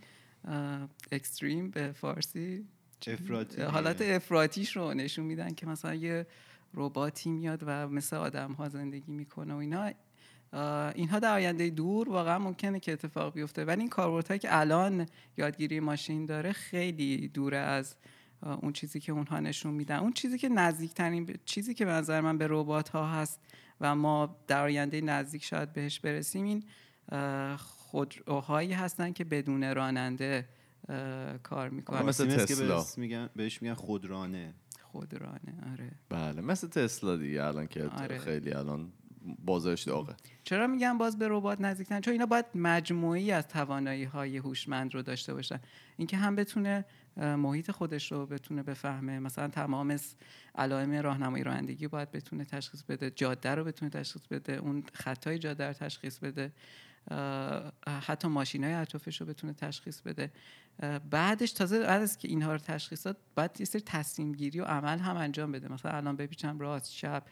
اکستریم 1.12 1.70
به 1.70 1.92
فارسی. 1.92 2.66
افراطی. 3.06 3.62
حالت 3.62 4.02
افراتیش 4.02 4.76
رو 4.76 4.94
نشون 4.94 5.24
میدن 5.24 5.54
که 5.54 5.66
مثلا 5.66 5.94
یه 5.94 6.26
رباتی 6.74 7.30
میاد 7.30 7.62
و 7.66 7.88
مثل 7.88 8.16
آدم 8.16 8.52
ها 8.52 8.68
زندگی 8.68 9.12
می‌کنه 9.12 9.54
و 9.54 9.56
اینا. 9.56 9.90
اینها 10.94 11.18
در 11.18 11.34
آینده 11.34 11.70
دور 11.70 12.08
واقعا 12.08 12.38
ممکنه 12.38 12.80
که 12.80 12.92
اتفاق 12.92 13.34
بیفته. 13.34 13.64
ولی 13.64 13.80
این 13.80 13.88
کاربردهایی 13.88 14.38
که 14.38 14.58
الان 14.60 15.06
یادگیری 15.36 15.80
ماشین 15.80 16.26
داره 16.26 16.52
خیلی 16.52 17.28
دوره 17.28 17.56
از 17.56 17.96
اون 18.42 18.72
چیزی 18.72 19.00
که 19.00 19.12
اونها 19.12 19.40
نشون 19.40 19.74
میدن. 19.74 19.96
اون 19.96 20.12
چیزی 20.12 20.38
که 20.38 20.48
نزدیکترین 20.48 21.36
چیزی 21.44 21.74
که 21.74 21.84
به 21.84 21.90
نظر 21.90 22.20
من 22.20 22.38
به 22.38 22.46
ربات 22.50 22.88
ها 22.88 23.08
هست 23.08 23.40
و 23.80 23.94
ما 23.94 24.36
در 24.46 24.62
آینده 24.62 25.00
نزدیک 25.00 25.44
شاید 25.44 25.72
بهش 25.72 26.00
برسیم 26.00 26.44
این 26.44 26.64
خودروهایی 27.56 28.72
هستن 28.72 29.12
که 29.12 29.24
بدون 29.24 29.74
راننده 29.74 30.48
کار 31.42 31.68
می‌کنن. 31.68 32.02
مثل 32.02 32.36
تسلا. 32.36 32.76
بهش 32.76 32.98
میگن 32.98 33.30
بهش 33.36 33.62
میگن 33.62 33.74
خودرانه. 33.74 34.54
خودرانه 34.82 35.72
آره. 35.72 35.90
بله 36.08 36.40
مثل 36.40 36.68
تسلا 36.68 37.16
دیگه 37.16 37.44
الان 37.44 37.66
که 37.66 37.84
آره. 37.84 38.18
خیلی 38.18 38.52
الان 38.52 38.92
بازارش 39.38 39.82
داغه. 39.82 40.16
چرا 40.44 40.66
میگم 40.66 40.98
باز 40.98 41.18
به 41.18 41.26
ربات 41.30 41.60
نزدیکترن 41.60 42.00
چون 42.00 42.12
اینا 42.12 42.26
باید 42.26 42.44
مجموعی 42.54 43.32
از 43.32 43.48
توانایی 43.48 44.04
های 44.04 44.36
هوشمند 44.36 44.94
رو 44.94 45.02
داشته 45.02 45.34
باشن. 45.34 45.60
اینکه 45.96 46.16
هم 46.16 46.36
بتونه 46.36 46.84
محیط 47.16 47.70
خودش 47.70 48.12
رو 48.12 48.26
بتونه 48.26 48.62
بفهمه. 48.62 49.18
مثلا 49.18 49.48
تمام 49.48 49.96
علائم 50.54 50.92
راهنمایی 50.92 51.44
رانندگی 51.44 51.88
باید 51.88 52.10
بتونه 52.10 52.44
تشخیص 52.44 52.82
بده. 52.82 53.10
جاده 53.10 53.54
رو 53.54 53.64
بتونه 53.64 53.90
تشخیص 53.90 54.26
بده. 54.26 54.52
اون 54.52 54.84
خطای 54.94 55.38
جاده 55.38 55.66
رو 55.66 55.72
تشخیص 55.72 56.18
بده. 56.18 56.52
حتی 58.06 58.28
ماشین 58.28 58.64
های 58.64 58.72
اطرافش 58.72 59.20
رو 59.20 59.26
بتونه 59.26 59.52
تشخیص 59.52 60.00
بده. 60.00 60.32
بعدش 61.10 61.52
تازه 61.52 61.78
بعد 61.78 62.02
از 62.02 62.18
که 62.18 62.28
اینها 62.28 62.52
رو 62.52 62.58
تشخیص 62.58 63.06
داد 63.06 63.16
باید 63.34 63.50
یه 63.58 63.66
سری 63.66 63.82
تصمیم 63.86 64.32
گیری 64.32 64.60
و 64.60 64.64
عمل 64.64 64.98
هم 64.98 65.16
انجام 65.16 65.52
بده. 65.52 65.72
مثلا 65.72 65.92
الان 65.92 66.16
بپیچم 66.16 66.58
راست 66.58 66.92
چپ 66.92 67.22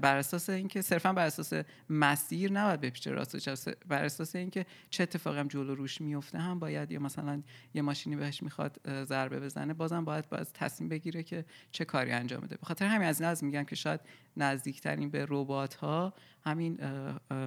بر, 0.00 0.16
اساس 0.16 0.50
اینکه 0.50 0.82
صرفا 0.82 1.12
بر 1.12 1.26
اساس 1.26 1.52
مسیر 1.90 2.52
نباید 2.52 2.80
راست 3.06 3.34
و 3.34 3.38
چپ 3.38 3.86
بر 3.88 4.04
اساس 4.04 4.36
اینکه 4.36 4.66
چه 4.90 5.02
اتفاقی 5.02 5.38
هم 5.38 5.48
جلو 5.48 5.74
روش 5.74 6.00
میفته 6.00 6.38
هم 6.38 6.58
باید 6.58 6.90
یا 6.90 7.00
مثلا 7.00 7.42
یه 7.74 7.82
ماشینی 7.82 8.16
بهش 8.16 8.42
می‌خواد 8.42 9.04
ضربه 9.04 9.40
بزنه 9.40 9.74
بازم 9.74 10.04
باید 10.04 10.28
باید 10.28 10.46
تصمیم 10.54 10.88
بگیره 10.88 11.22
که 11.22 11.44
چه 11.70 11.84
کاری 11.84 12.10
انجام 12.10 12.40
بده. 12.40 12.56
به 12.56 12.66
خاطر 12.66 12.86
همین 12.86 13.08
از 13.08 13.22
از 13.22 13.44
میگم 13.44 13.64
که 13.64 13.76
شاید 13.76 14.00
نزدیکترین 14.36 15.10
به 15.10 15.26
ربات 15.28 15.74
ها 15.74 16.14
همین 16.44 16.78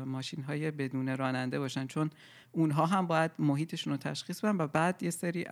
ماشین 0.06 0.44
های 0.44 0.72
بدون 0.72 1.18
راننده 1.18 1.60
باشن. 1.60 1.88
چون 1.88 2.10
اونها 2.52 2.86
هم 2.86 3.08
باید 3.08 3.32
محیطشون 3.40 3.94
رو 3.94 3.98
تشخیص 3.98 4.44
بدن 4.44 4.58
و 4.58 4.68
بعد 4.68 5.04
یه 5.04 5.10
سری 5.10 5.44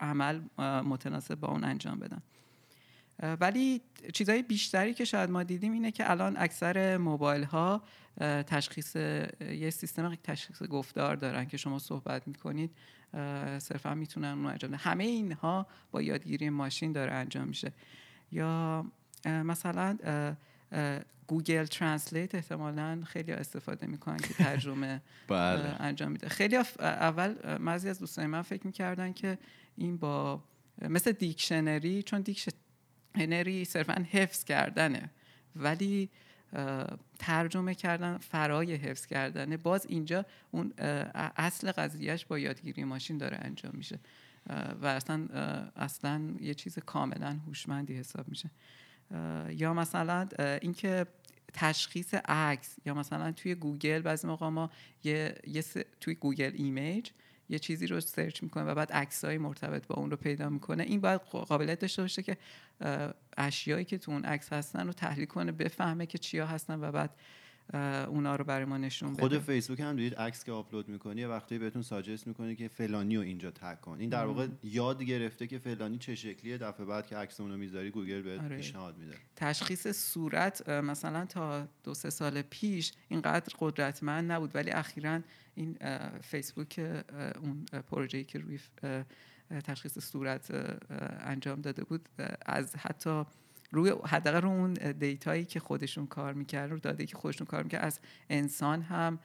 عمل 0.00 0.40
متناسب 0.84 1.34
با 1.34 1.48
اون 1.48 1.64
انجام 1.64 1.98
بدن. 1.98 2.22
ولی 3.22 3.80
چیزهای 4.12 4.42
بیشتری 4.42 4.94
که 4.94 5.04
شاید 5.04 5.30
ما 5.30 5.42
دیدیم 5.42 5.72
اینه 5.72 5.90
که 5.90 6.10
الان 6.10 6.36
اکثر 6.38 6.96
موبایل 6.96 7.42
ها 7.42 7.82
تشخیص 8.46 8.96
یه 9.40 9.70
سیستم 9.70 10.14
تشخیص 10.14 10.62
گفتار 10.62 11.16
دارن 11.16 11.44
که 11.44 11.56
شما 11.56 11.78
صحبت 11.78 12.28
می‌کنید. 12.28 12.70
صرفا 13.58 13.94
می‌تونن 13.94 14.28
اون 14.28 14.46
انجام 14.46 14.70
بدن. 14.70 14.80
همه 14.80 15.04
اینها 15.04 15.66
با 15.90 16.02
یادگیری 16.02 16.50
ماشین 16.50 16.92
داره 16.92 17.12
انجام 17.12 17.48
میشه. 17.48 17.72
یا 18.32 18.86
مثلا 19.26 19.98
Google 21.26 21.64
Translate 21.64 22.34
احتمالا 22.34 23.02
خیلی 23.06 23.32
استفاده 23.32 23.86
می‌کنن 23.86 24.16
که 24.16 24.34
ترجمه 24.34 25.02
بله. 25.28 25.76
انجام 25.80 26.12
میده. 26.12 26.28
خیلی 26.28 26.56
اول 26.78 27.58
بعضی 27.58 27.88
از 27.88 27.98
دوستان 27.98 28.26
من 28.26 28.42
فکر 28.42 28.66
می‌کردن 28.66 29.12
که 29.12 29.38
این 29.76 29.96
با 29.96 30.42
مثل 30.82 31.12
دیکشنری 31.12 32.02
چون 32.02 32.24
دیکشنری 33.14 33.64
صرفا 33.64 34.06
حفظ 34.10 34.44
کردنه. 34.44 35.10
ولی 35.56 36.08
ترجمه 37.18 37.74
کردن 37.74 38.18
فرای 38.18 38.74
حفظ 38.74 39.06
کردنه. 39.06 39.56
باز 39.56 39.86
اینجا 39.88 40.24
اون 40.50 40.72
اصل 41.36 41.72
قضیهش 41.72 42.24
با 42.24 42.38
یادگیری 42.38 42.84
ماشین 42.84 43.18
داره 43.18 43.38
انجام 43.40 43.72
میشه. 43.74 43.98
و 44.82 44.86
اصلا 44.86 45.26
اصلا 45.76 46.34
یه 46.40 46.54
چیز 46.54 46.78
کاملا 46.78 47.36
هوشمندی 47.46 47.94
حساب 47.94 48.28
میشه. 48.28 48.50
یا 49.50 49.74
مثلا 49.74 50.28
اینکه 50.62 51.06
تشخیص 51.52 52.14
عکس 52.14 52.76
یا 52.86 52.94
مثلا 52.94 53.32
توی 53.32 53.54
گوگل 53.54 53.98
بعضی 53.98 54.26
موقع 54.26 54.48
ما 54.48 54.70
یه, 55.04 55.34
یه 55.46 55.64
توی 56.00 56.14
Google 56.14 56.52
Image 56.54 57.10
یه 57.48 57.58
چیزی 57.58 57.86
رو 57.86 58.00
search 58.00 58.42
می‌کنه 58.42 58.64
و 58.64 58.74
بعد 58.74 58.92
عکسای 58.92 59.38
مرتبط 59.38 59.86
با 59.86 59.94
اون 59.94 60.10
رو 60.10 60.16
پیدا 60.16 60.48
می‌کنه. 60.48 60.82
این 60.82 61.00
باید 61.00 61.20
قابلیت 61.20 61.78
داشته 61.78 62.02
باشه 62.02 62.22
که 62.22 62.36
اشیایی 63.36 63.84
که 63.84 63.98
تو 63.98 64.10
اون 64.12 64.24
عکس 64.24 64.52
هستن 64.52 64.86
رو 64.86 64.92
تحلیل 64.92 65.26
کنه 65.26 65.52
بفهمه 65.52 66.06
که 66.06 66.18
چیا 66.18 66.46
هستن 66.46 66.80
و 66.80 66.92
بعد 66.92 67.10
اونا 67.74 68.36
رو 68.36 68.44
برای 68.44 68.64
ما 68.64 68.78
نشون 68.78 69.12
بده. 69.12 69.20
خود 69.20 69.38
فیسبوک 69.38 69.80
هم 69.80 69.96
دیدید 69.96 70.14
عکس 70.14 70.44
که 70.44 70.52
آپلود 70.52 70.88
می‌کنی 70.88 71.20
یه 71.20 71.28
وقتی 71.28 71.58
بهتون 71.58 71.82
suggest 71.82 72.26
می‌کنه 72.26 72.54
که 72.54 72.68
فلانی 72.68 73.16
رو 73.16 73.22
اینجا 73.22 73.50
tag 73.50 73.80
کن. 73.80 73.96
این 74.00 74.10
در 74.10 74.26
واقع 74.26 74.46
یاد 74.62 75.02
گرفته 75.02 75.46
که 75.46 75.58
فلانی 75.58 75.98
چه 75.98 76.14
شکلیه 76.14 76.58
دفعه 76.58 76.86
بعد 76.86 77.06
که 77.06 77.16
عکس 77.16 77.40
اون 77.40 77.50
رو 77.50 77.56
می‌ذاری 77.56 77.90
گوگل 77.90 78.22
بهت 78.22 78.40
آره. 78.40 78.56
پیشنهاد 78.56 78.98
میده. 78.98 79.16
تشخیص 79.36 79.88
صورت 79.88 80.68
مثلا 80.68 81.24
تا 81.26 81.68
دو 81.84 81.94
سه 81.94 82.10
سال 82.10 82.42
پیش 82.42 82.92
اینقدر 83.08 83.54
قدرتمند 83.58 84.32
نبود 84.32 84.50
ولی 84.54 84.70
اخیرا 84.70 85.20
این 85.54 85.76
فیسبوک 86.22 86.80
اون 87.42 87.64
پروژه‌ای 87.90 88.24
که 88.24 88.38
روی 88.38 88.58
تشخیص 89.64 89.98
صورت 89.98 90.50
انجام 91.20 91.60
داده 91.60 91.84
بود 91.84 92.08
از 92.46 92.76
حتی 92.76 93.24
روی 93.70 93.94
حداقل 94.06 94.40
رو 94.40 94.48
اون 94.48 94.74
دیتایی 94.74 95.44
که 95.44 95.60
خودشون 95.60 96.06
کار 96.06 96.32
می‌کرد 96.32 96.70
رو 96.70 96.78
داده 96.78 97.06
که 97.06 97.16
خودشون 97.16 97.46
کار 97.46 97.62
می‌کرد 97.62 97.84
از 97.84 98.00
انسان 98.30 98.82
هم 98.82 99.18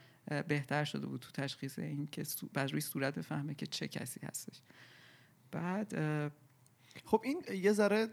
بهتر 0.48 0.84
شده 0.84 1.08
بود 1.08 1.20
تو 1.20 1.32
تشخیص 1.32 1.80
این 1.80 2.08
که 2.08 2.24
بر 2.54 2.68
روی 2.68 2.82
صورت 2.82 3.16
بفهمه 3.16 3.56
که 3.56 3.66
چه 3.66 3.88
کسی 3.88 4.20
هستش. 4.24 4.62
بعد 5.52 5.94
خب 7.06 7.22
این 7.24 7.42
یه 7.64 7.74
ذره 7.74 8.08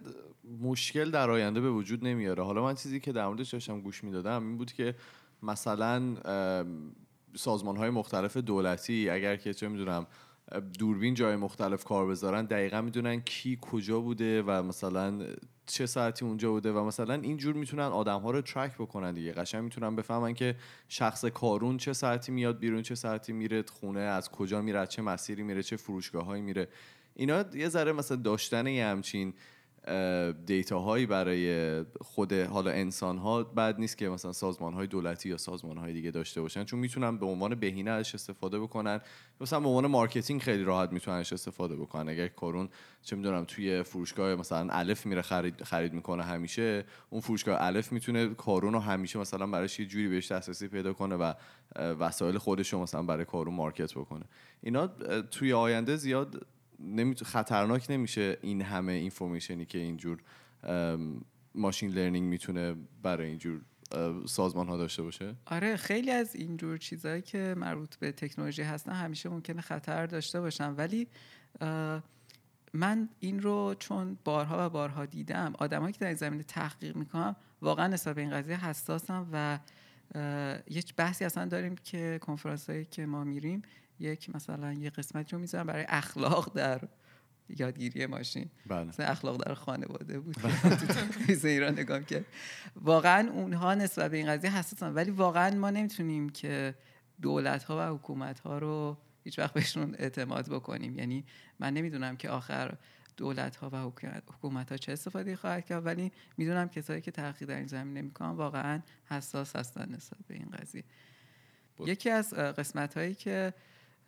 مشکل 0.61 1.11
در 1.11 1.31
آینده 1.31 1.61
به 1.61 1.71
وجود 1.71 2.05
نمیاره. 2.05 2.45
حالا 2.45 2.63
من 2.63 2.75
چیزی 2.75 3.01
که 3.01 3.13
در 3.13 3.27
موردش 3.27 3.51
داشتم 3.51 3.81
گوش 3.81 4.05
می‌دادم 4.05 4.47
این 4.47 4.57
بود 4.57 4.73
که 4.73 4.95
مثلا 5.43 6.15
سازمان 7.35 7.77
های 7.77 7.91
مختلف 7.91 8.37
دولتی 8.37 9.11
اگر 9.11 9.37
که 9.37 9.55
چه 9.55 9.69
می‌دونم 9.69 10.07
دوربین 10.79 11.15
جای 11.15 11.37
مختلف 11.37 11.85
کار 11.85 12.07
بذارن 12.07 12.45
دقیقا 12.45 12.81
می‌دونن 12.81 13.21
کی 13.21 13.59
کجا 13.61 14.01
بوده 14.01 14.43
و 14.43 14.63
مثلا 14.63 15.27
چه 15.67 15.87
ساعتی 15.87 16.25
اونجا 16.25 16.51
بوده 16.51 16.73
و 16.73 16.85
مثلا 16.85 17.15
اینجور 17.15 17.55
می‌تونن 17.55 17.83
آدم 17.83 18.21
ها 18.21 18.31
رو 18.31 18.41
ترک 18.41 18.75
بکنن 18.75 19.15
دیگه. 19.15 19.33
قشنگ 19.33 19.65
می‌تونن 19.65 19.97
بفهمن 19.97 20.35
که 20.35 20.57
شخص 20.89 21.25
کارون 21.25 21.77
چه 21.77 21.93
ساعتی 21.93 22.33
میاد 22.33 22.59
بیرون 22.59 22.83
چه 22.83 22.95
ساعتی 22.95 23.33
میره 23.33 23.63
خونه 23.63 24.01
از 24.01 24.31
کجا 24.31 24.63
میره 24.63 24.87
چه 24.87 25.03
مسیری 25.03 25.43
میره 25.43 25.63
چه 25.63 25.77
فروشگاه 25.77 26.37
میره. 26.41 26.69
اینا 27.15 27.45
یه 27.55 27.69
ذره 27.69 27.93
مثلا 27.93 28.17
داشتن 28.17 28.67
یه 28.67 28.87
همچین 28.87 29.35
data 30.47 30.79
هایی 30.79 31.07
برای 31.07 31.83
خود 32.01 32.33
حالا 32.33 32.71
انسان 32.71 33.19
ها 33.19 33.43
بد 33.43 33.79
نیست 33.79 33.99
که 33.99 34.09
مثلا 34.09 34.33
سازمان 34.33 34.75
های 34.75 34.87
دولتی 34.87 35.29
یا 35.29 35.37
سازمان 35.37 35.77
های 35.77 35.93
دیگه 35.93 36.11
داشته 36.11 36.41
باشن 36.41 36.65
چون 36.65 36.79
می‌تونن 36.79 37.19
به 37.19 37.27
عنوان 37.27 37.55
بهینه 37.55 37.91
ازش 37.91 38.15
استفاده 38.15 38.61
بکنن. 38.61 39.01
مثلا 39.41 39.61
به 39.61 39.69
عنوان 39.69 39.87
marketing 39.87 40.41
خیلی 40.41 40.65
راحت 40.65 40.93
می‌تونن 40.93 41.17
ازش 41.17 41.33
استفاده 41.33 41.77
بکنن. 41.77 42.09
اگر 42.09 42.29
کارون 42.29 42.69
چه 43.03 43.17
می‌دونم 43.17 43.45
توی 43.45 43.83
فروشگاه 43.83 44.35
مثلا 44.35 44.69
الف 44.71 45.07
میره 45.07 45.23
خرید 45.23 45.63
خرید 45.63 45.93
می‌کنه 45.93 46.23
همیشه 46.23 46.85
اون 47.11 47.21
فروشگاه 47.21 47.63
الف 47.63 47.93
می‌تونه 47.93 48.29
کارون 48.29 48.73
رو 48.73 48.79
همیشه 48.79 49.19
مثلا 49.19 49.47
براش 49.47 49.81
یه 49.81 49.87
جوری 49.87 50.09
بهش 50.09 50.33
دسترسی 50.33 50.69
پیدا 50.69 50.93
کنه 50.93 51.17
و 51.17 51.33
وسایل 51.77 52.39
خودش 52.39 52.73
رو 52.73 52.83
مثلا 52.83 53.03
برای 53.03 53.25
کارون 53.25 53.55
market 53.55 53.95
بکنه. 53.95 54.25
اینا 54.61 54.87
توی 55.31 55.53
آینده 55.53 55.97
زیاد 55.97 56.47
نمیت... 56.81 57.25
خطرناک 57.25 57.87
نمیشه 57.91 58.39
این 58.43 58.63
همه 58.63 58.93
اینفورمیشنی 58.93 59.67
که 59.67 59.79
اینجور 59.79 60.19
ماشین 61.55 61.91
لرنینگ 61.91 62.29
می‌تونه 62.29 62.75
برای 63.03 63.29
اینجور 63.29 63.61
سازمان 64.27 64.69
ها 64.69 64.77
داشته 64.77 65.03
باشه؟ 65.03 65.35
آره 65.47 65.77
خیلی 65.77 66.11
از 66.11 66.37
اینجور 66.37 66.79
چیزهایی 66.79 67.23
که 67.23 67.55
مربوط 67.59 67.97
به 67.97 68.13
تکنولوژی 68.13 68.63
هستن 68.63 68.93
همیشه 68.93 69.29
ممکنه 69.29 69.61
خطر 69.61 70.07
داشته 70.07 70.41
باشن. 70.41 70.75
ولی 70.75 71.09
من 72.73 73.09
این 73.21 73.43
رو 73.43 73.75
چون 73.79 74.19
بارها 74.25 74.67
و 74.67 74.71
بارها 74.71 75.07
دیدم 75.07 75.53
آدمایی 75.59 75.93
که 75.93 75.99
در 75.99 76.07
این 76.07 76.17
زمینه 76.17 76.43
تحقیق 76.43 76.97
می‌کنم 76.97 77.37
واقعا 77.63 77.87
نسبت 77.87 78.15
به 78.15 78.21
این 78.21 78.31
قضیه 78.31 78.65
حساسم 78.65 79.29
و 79.33 79.59
یک 80.71 80.95
بحثی 80.95 81.25
اصلا 81.25 81.45
داریم 81.45 81.75
که 81.75 82.19
کنفرانس 82.23 82.71
هایی 82.71 82.85
که 82.85 83.07
ما 83.07 83.25
میریم 83.25 83.63
یک 84.01 84.35
مثلا 84.35 84.73
یه 84.73 84.91
قسمتی 84.91 85.33
رو 85.33 85.39
می‌ذارم 85.39 85.67
برای 85.67 85.85
اخلاق 85.89 86.53
در 86.55 86.81
یادگیری 87.59 88.07
ماشین. 88.07 88.51
بله. 88.67 88.85
مثلا 88.85 89.07
اخلاق 89.07 89.45
در 89.45 89.55
خانواده 89.55 90.21
بود. 90.21 90.37
تو 91.43 91.47
ایران 91.47 91.73
نگاه 91.73 92.05
کرد 92.05 92.25
واقعا 92.77 93.31
اونها 93.31 93.75
نسبت 93.75 94.11
به 94.11 94.17
این 94.17 94.27
قضیه 94.27 94.57
حساسن. 94.57 94.95
ولی 94.95 95.11
واقعا 95.11 95.57
ما 95.57 95.71
نمی‌تونیم 95.71 96.29
که 96.29 96.75
دولت 97.23 97.65
ها 97.65 97.79
و 97.79 97.97
حکومت 97.97 98.41
ها 98.41 98.59
رو 98.59 98.97
هیچ 99.25 99.39
وقت 99.39 99.55
بهشون 99.55 99.95
اعتماد 99.99 100.49
بکنیم. 100.49 100.99
یعنی 100.99 101.25
من 101.59 101.75
نمی‌دونم 101.75 102.17
که 102.17 102.31
آخر 102.31 102.75
دولت 103.17 103.57
ها 103.57 103.71
و 103.73 103.77
حکومت 104.33 104.73
ها 104.73 104.77
چه 104.77 104.93
استفاده 104.93 105.37
خواهد 105.37 105.67
کرد 105.67 105.87
ولی 105.87 106.13
می‌دونم 106.37 106.69
کسایی 106.69 107.01
که 107.01 107.11
تحقیق 107.11 107.49
در 107.49 107.57
این 107.57 107.67
زمینه 107.67 108.03
می‌کنن 108.03 108.31
واقعا 108.31 108.81
حساس 109.05 109.57
هستن 109.57 109.95
نسبت 109.95 110.19
به 110.29 110.35
این 110.35 110.51
قضیه. 110.51 110.85
بود. 111.77 111.89
یکی 111.89 112.11
از 112.11 112.35
قسمت 112.35 112.97
هایی 112.97 113.15
که 113.15 113.55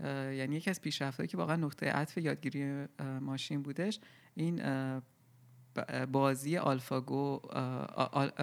یعنی 0.04 0.56
یکی 0.56 0.70
از 0.70 0.80
پیشرفت‌هایی 0.80 1.28
که 1.28 1.36
واقعا 1.36 1.56
نقطه 1.56 1.86
عطف 1.86 2.18
یادگیری 2.18 2.86
ماشین 3.20 3.62
بودش 3.62 4.00
این 4.34 4.62
بازی 6.12 6.56
آلفاگو 6.56 7.40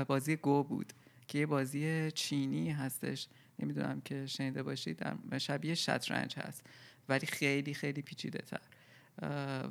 بازی 0.08 0.36
گو 0.36 0.64
بود 0.64 0.94
که 1.28 1.40
یه 1.40 1.46
بازی 1.46 2.12
چینی 2.12 2.70
هستش. 2.70 3.28
نمی‌دونم 3.60 4.02
که 4.02 4.26
شنیده 4.26 4.64
باشید 4.64 5.06
شبیه 5.38 5.76
شطرنج 5.76 6.36
هست 6.40 6.66
ولی 7.10 7.28
خیلی 7.28 7.74
خیلی 7.74 8.02
پیچیده 8.02 8.40
تر. 8.40 8.62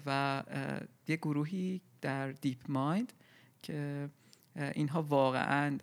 و 0.07 0.43
یه 1.09 1.17
گروهی 1.17 1.81
در 2.01 2.33
دیپ 2.33 2.59
مایند 2.69 3.13
که 3.63 4.11
اینها 4.57 5.03
واقعا 5.03 5.79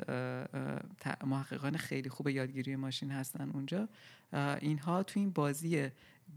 محققان 1.26 1.78
خیلی 1.78 2.10
خوب 2.10 2.28
یادگیری 2.30 2.76
ماشین 2.76 3.12
هستن 3.12 3.50
اونجا. 3.50 3.90
اینها 4.34 5.04
تو 5.04 5.20
این 5.20 5.32
بازی 5.32 5.90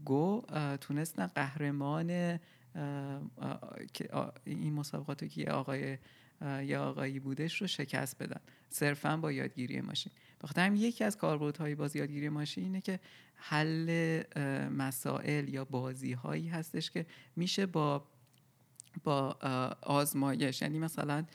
گو 0.05 0.41
تونستن 0.81 1.27
قهرمان 1.27 2.39
این 4.45 4.73
مسابقات 4.73 5.29
که 5.29 5.51
آقای 5.51 5.97
یه 6.41 6.77
آقایی 6.77 7.19
بودش 7.19 7.61
رو 7.61 7.67
شکست 7.67 8.23
بدن. 8.23 8.39
صرفا 8.69 9.17
با 9.17 9.31
یادگیری 9.31 9.81
ماشین. 9.81 10.11
بخاطر 10.41 10.65
همین 10.65 10.81
یکی 10.81 11.03
از 11.03 11.17
کاربردهای 11.17 11.75
بازی 11.75 11.99
یادگیری 11.99 12.29
ماشین 12.29 12.63
اینه 12.63 12.81
که 12.81 12.99
حل 13.35 14.23
مسائل 14.77 15.49
یا 15.49 15.65
بازی 15.65 16.13
هایی 16.13 16.47
هستش 16.47 16.91
که 16.91 17.05
میشه 17.35 17.65
با 17.65 18.07
با 19.03 19.37
آزمایش. 19.81 20.61
یعنی 20.61 20.79
مثلا 20.79 21.25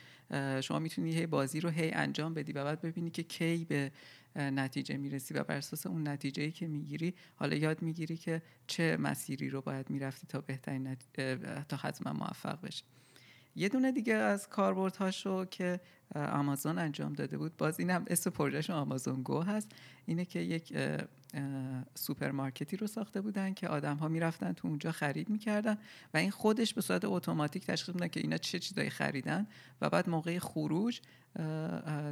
شما 0.60 0.78
می‌تونی 0.78 1.14
هی 1.14 1.26
بازی 1.26 1.60
رو 1.60 1.70
هی 1.70 1.90
انجام 1.90 2.34
بدی 2.34 2.52
و 2.52 2.64
بعد 2.64 2.80
ببینی 2.80 3.10
که 3.10 3.22
کی 3.22 3.64
به 3.64 3.92
نتیجه 4.36 4.96
می‌رسی 4.96 5.34
و 5.34 5.44
بر 5.44 5.56
اساس 5.56 5.86
اون 5.86 6.08
نتیجه 6.08 6.42
ای 6.42 6.50
که 6.50 6.66
می‌گیری 6.66 7.14
حالا 7.36 7.56
یاد 7.56 7.82
می‌گیری 7.82 8.16
که 8.16 8.42
چه 8.66 8.96
مسیری 8.96 9.50
رو 9.50 9.60
باید 9.60 9.90
می‌رفتی 9.90 10.26
تا 10.26 10.40
بهترین 10.40 10.86
نت... 10.86 11.20
تا 11.68 11.76
حتما 11.76 12.12
موفق 12.12 12.60
بشی. 12.60 12.84
یه 13.56 13.68
دونه 13.68 13.92
دیگه 13.92 14.14
از 14.14 14.48
کاربردهاشو 14.48 15.44
که 15.44 15.80
آمازون 16.14 16.78
انجام 16.78 17.12
داده 17.12 17.38
بود 17.38 17.56
باز 17.56 17.80
اینم 17.80 18.04
اسم 18.06 18.30
پروژهش 18.30 18.70
Amazon 18.70 19.22
Go 19.22 19.40
هست 19.40 19.72
اینه 20.06 20.24
که 20.24 20.38
یک 20.38 20.78
سوپرمارکتی 21.94 22.76
رو 22.76 22.86
ساخته 22.86 23.20
بودن 23.20 23.54
که 23.54 23.68
آدم 23.68 23.96
ها 23.96 24.08
می‌رفتن 24.08 24.52
تو 24.52 24.68
اونجا 24.68 24.92
خرید 24.92 25.30
می‌کردن 25.30 25.78
و 26.14 26.16
این 26.16 26.30
خودش 26.30 26.74
به 26.74 26.80
صورت 26.80 27.04
اتوماتیک 27.04 27.66
تشخیص 27.66 27.94
میدن 27.94 28.08
که 28.08 28.20
اینا 28.20 28.36
چه 28.36 28.58
چیزایی 28.58 28.90
خریدن 28.90 29.46
و 29.80 29.90
بعد 29.90 30.08
موقع 30.08 30.38
خروج 30.38 31.00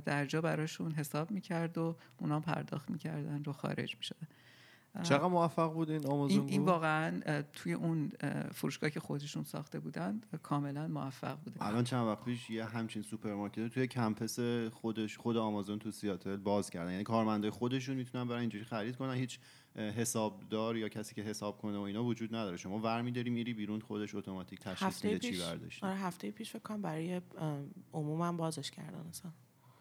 در 0.04 0.26
جا 0.26 0.40
براشون 0.40 0.92
حساب 0.92 1.30
می‌کرد 1.30 1.78
و 1.78 1.96
اونا 2.18 2.40
پرداخت 2.40 2.90
می‌کردن 2.90 3.44
رو 3.44 3.52
خارج 3.52 3.96
می‌شدن. 3.96 4.26
چقدر 5.02 5.26
موفق 5.26 5.72
بود 5.72 5.90
این 5.90 6.06
آمازون 6.06 6.40
این, 6.40 6.48
این 6.48 6.64
واقعا 6.64 7.42
توی 7.52 7.72
اون 7.72 8.12
فروشگاهی 8.54 8.90
که 8.90 9.00
خودشون 9.00 9.44
ساخته 9.44 9.80
بودن 9.80 10.20
کاملا 10.42 10.88
موفق 10.88 11.38
بوده. 11.38 11.66
الان 11.66 11.84
چند 11.84 12.06
وقت 12.06 12.24
پیش 12.24 12.50
یه 12.50 12.64
همچین 12.64 13.02
سوپرمارکت 13.02 13.68
توی 13.68 13.86
campus 13.86 14.38
خودش 14.72 15.18
خود 15.18 15.36
آمازون 15.36 15.78
تو 15.78 15.90
سیاتل 15.90 16.36
باز 16.36 16.70
کردن. 16.70 16.90
یعنی 16.90 17.04
کارمندای 17.04 17.50
خودشون 17.50 17.96
می‌تونن 17.96 18.28
برای 18.28 18.40
اینجوری 18.40 18.64
خرید 18.64 18.96
کنن. 18.96 19.14
هیچ 19.14 19.38
حسابدار 19.76 20.76
یا 20.76 20.88
کسی 20.88 21.14
که 21.14 21.22
حساب 21.22 21.58
کنه 21.58 21.78
و 21.78 21.80
اینا 21.80 22.04
وجود 22.04 22.34
نداره. 22.34 22.56
شما 22.56 22.78
ورمیداری 22.78 23.30
میری 23.30 23.54
بیرون 23.54 23.80
خودش 23.80 24.14
اتوماتیک 24.14 24.60
تشخیص 24.60 25.04
میده 25.04 25.18
چی 25.18 25.38
برداشتی؟ 25.38 25.86
آره 25.86 25.96
هفته 25.96 26.30
پیش 26.30 26.50
فکر 26.50 26.62
کنم 26.62 26.82
برای 26.82 27.20
عموما 27.92 28.32
بازش 28.32 28.70
کردن 28.70 29.06
اصلا. 29.08 29.30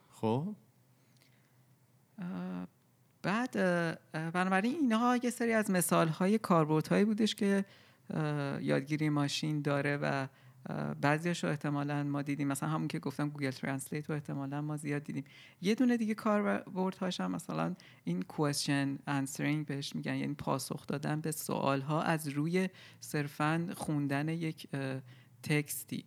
خب؟ 0.10 0.56
بعد 3.22 3.52
بنابراین 4.12 4.76
اینها 4.76 5.18
یه 5.24 5.30
سری 5.30 5.54
از 5.54 5.72
مثال 5.72 6.08
های 6.08 6.38
کاربردهایی 6.38 7.06
بودش 7.06 7.36
که 7.36 7.66
یادگیری 8.62 9.10
ماشین 9.10 9.62
داره 9.62 9.98
و 9.98 10.28
بعضیش 11.02 11.44
رو 11.44 11.50
احتمالا 11.50 12.04
ما 12.04 12.22
دیدیم. 12.22 12.48
مثلا 12.48 12.70
همون 12.70 12.88
که 12.88 13.00
گفتم 13.00 13.30
Google 13.30 13.52
Translate 13.52 14.10
رو 14.10 14.16
احتمالا 14.16 14.62
ما 14.62 14.78
زیاد 14.78 15.04
دیدیم. 15.04 15.24
یه 15.62 15.76
دونه 15.76 15.98
دیگه 15.98 16.14
کاربردهاش 16.14 17.22
هم 17.22 17.32
مثلا 17.32 17.76
این 18.04 18.22
question 18.22 19.00
answering 19.08 19.66
بهش 19.66 19.96
میگن 19.96 20.16
یعنی 20.16 20.34
پاسخ 20.34 20.88
دادن 20.88 21.22
به 21.22 21.32
سوال 21.32 21.82
ها 21.82 22.02
از 22.02 22.28
روی 22.28 22.70
صرفا 23.00 23.70
خوندن 23.76 24.30
یک 24.30 24.68
text 25.44 25.85
ی. 25.85 26.06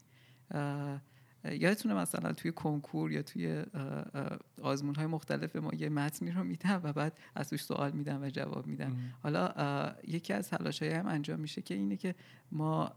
یادتونه 1.53 1.95
مثلا 1.95 2.33
توی 2.33 2.53
کنکور 2.53 3.13
یا 3.13 3.23
توی 3.23 3.63
آزمون 4.63 4.95
های 4.95 5.07
مختلف 5.07 5.57
ما 5.57 5.71
یه 5.75 5.89
متنی 5.89 6.31
رو 6.31 6.45
میدم 6.45 6.81
و 6.85 6.93
بعد 6.93 7.19
از 7.35 7.51
توش 7.51 7.65
سوال 7.65 7.93
میدم 7.93 8.23
و 8.23 8.29
جواب 8.29 8.67
میدم. 8.67 8.97
حالا 9.23 9.53
یکی 10.09 10.33
از 10.33 10.49
تلاش 10.49 10.83
هم 10.83 11.07
انجام 11.07 11.41
میشه 11.41 11.63
که 11.63 11.75
اینه 11.75 11.97
که 11.97 12.15
ما 12.53 12.93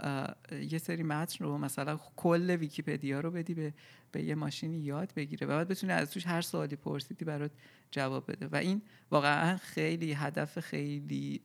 یه 0.70 0.78
سری 0.78 1.04
متن 1.04 1.46
رو 1.46 1.58
مثلا 1.58 2.00
کل 2.16 2.50
ویکیپدیا 2.50 3.20
رو 3.20 3.32
بدی 3.32 3.54
به, 3.54 3.74
به 4.18 4.24
یه 4.24 4.36
ماشینی 4.36 4.78
یاد 4.78 5.14
بگیره 5.16 5.48
و 5.48 5.50
بعد 5.50 5.68
بتونی 5.68 5.94
از 5.94 6.12
توش 6.12 6.28
هر 6.28 6.42
سوالی 6.42 6.76
پرسیدی 6.76 7.26
برات 7.26 7.52
جواب 7.92 8.32
بده. 8.32 8.48
و 8.48 8.56
این 8.56 8.82
واقعا 9.12 9.58
خیلی 9.58 10.14
هدف 10.14 10.60
خیلی 10.60 11.42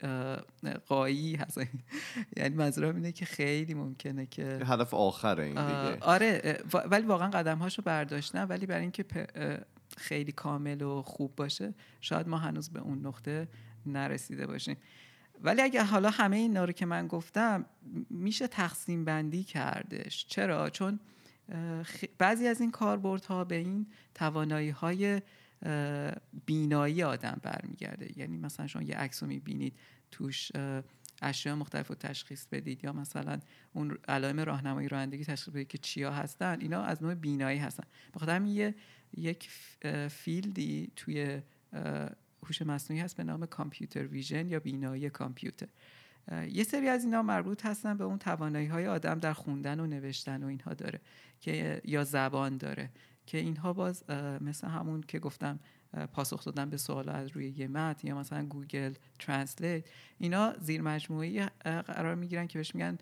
قایی 0.89 1.37
هست. 1.37 1.61
یعنی 2.37 2.55
منظورم 2.55 2.97
اینه 2.97 3.13
که 3.13 3.25
خیلی 3.25 3.75
ممکنه 3.75 4.27
که 4.27 4.61
هدف 4.67 4.95
آخره 4.95 5.45
این 5.45 5.67
دیگه. 5.67 5.99
آره 6.01 6.59
ولی 6.91 7.07
واقعا 7.07 7.31
قدم 7.31 7.59
هاشو 7.59 7.83
برداشتن 7.83 8.45
ولی 8.45 8.67
برای 8.67 8.83
اینکه 8.83 9.05
خیلی 9.97 10.33
کامل 10.33 10.83
و 10.83 11.03
خوب 11.03 11.37
باشه 11.37 11.75
شاید 12.01 12.29
ما 12.29 12.39
هنوز 12.39 12.71
به 12.71 12.81
اون 12.81 13.07
نقطه 13.07 13.49
نرسیده 13.87 14.47
باشیم. 14.47 14.77
ولی 15.41 15.63
اگه 15.63 15.83
حالا 15.83 16.11
همه 16.11 16.37
اینا 16.37 16.65
رو 16.65 16.73
که 16.73 16.87
من 16.87 17.07
گفتم 17.07 17.67
میشه 18.11 18.47
تقسیم 18.47 19.05
بندی 19.05 19.45
کردش. 19.45 20.27
چرا؟ 20.27 20.71
چون 20.71 21.01
بعضی 22.19 22.47
از 22.47 22.61
این 22.61 22.71
کاربردها 22.71 23.45
به 23.45 23.55
این 23.55 23.87
توانایی 24.15 24.71
های 24.71 25.23
بینایی 26.47 27.03
آدم 27.03 27.41
برمیگرده. 27.43 28.19
یعنی 28.19 28.37
مثلا 28.39 28.67
شما 28.67 28.83
یه 28.83 28.97
عکس 28.97 29.23
رو 29.23 29.29
می‌بینید 29.29 29.75
توش 30.11 30.53
اشیاء 31.23 31.57
مختلف 31.57 31.89
رو 31.89 31.95
تشخیص 31.95 32.47
بدید 32.47 32.85
یا 32.85 32.93
مثلا 32.93 33.41
اون 33.73 33.99
علائم 34.09 34.41
راهنمایی 34.41 34.89
رانندگی 34.89 35.25
تشخیص 35.25 35.55
بدید 35.55 35.69
که 35.69 35.79
چیا 35.79 36.13
هستن 36.13 36.61
اینا 36.61 36.83
از 36.83 37.03
نوع 37.03 37.15
بینایی 37.15 37.59
هستن. 37.59 37.85
بخاطر 38.15 38.37
همین 38.37 38.53
یه 38.53 38.75
یک 39.17 39.51
فیلدی 40.09 40.93
توی 40.97 41.43
هوش 42.43 42.63
مصنوعی 42.63 43.03
هست 43.03 43.17
به 43.17 43.25
نام 43.25 43.47
کامپیوتر 43.47 44.07
ویژن 44.07 44.49
یا 44.51 44.61
بینایی 44.61 45.11
کامپیوتر. 45.11 45.69
یه 46.49 46.65
سری 46.65 46.89
از 46.89 47.05
اینا 47.05 47.23
مربوط 47.23 47.67
هستن 47.67 47.97
به 47.97 48.05
اون 48.05 48.19
توانایی 48.19 48.67
های 48.67 48.87
آدم 48.87 49.19
در 49.19 49.33
خوندن 49.33 49.81
و 49.81 49.87
نوشتن 49.87 50.43
و 50.43 50.47
اینها 50.47 50.75
داره. 50.75 51.01
که 51.43 51.83
یا 51.85 52.05
زبان 52.05 52.57
داره. 52.57 52.91
که 53.27 53.39
اینها 53.39 53.73
باز 53.73 54.11
مثل 54.41 54.69
همون 54.69 55.01
که 55.01 55.19
گفتم 55.19 55.61
پاسخ 56.13 56.45
دادن 56.45 56.71
به 56.71 56.77
سوال 56.77 57.09
از 57.09 57.29
روی 57.29 57.49
یه 57.49 57.69
متن 57.69 58.09
یا 58.09 58.19
مثلا 58.19 58.47
Google 58.47 58.93
Translate 59.19 59.85
اینا 60.19 60.55
زیر 60.61 60.83
مجموعه 60.83 61.47
قرار 61.65 62.15
می‌گیرن 62.15 62.47
که 62.47 62.59
بهش 62.59 62.75
میگن 62.75 62.99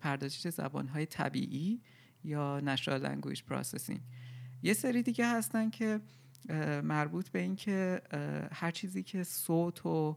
پردازش 0.00 0.48
زبان 0.48 0.88
های 0.88 1.06
طبیعی 1.06 1.80
یا 2.24 2.60
natural 2.60 3.00
language 3.00 3.42
processing 3.42 4.00
یه 4.62 4.72
سری 4.74 5.02
دیگه 5.02 5.26
هستن 5.26 5.70
که 5.70 6.00
مربوط 6.82 7.28
به 7.28 7.38
این 7.38 7.56
که 7.56 8.02
هر 8.52 8.70
چیزی 8.70 9.02
که 9.02 9.24
صوت 9.24 9.86
و 9.86 10.16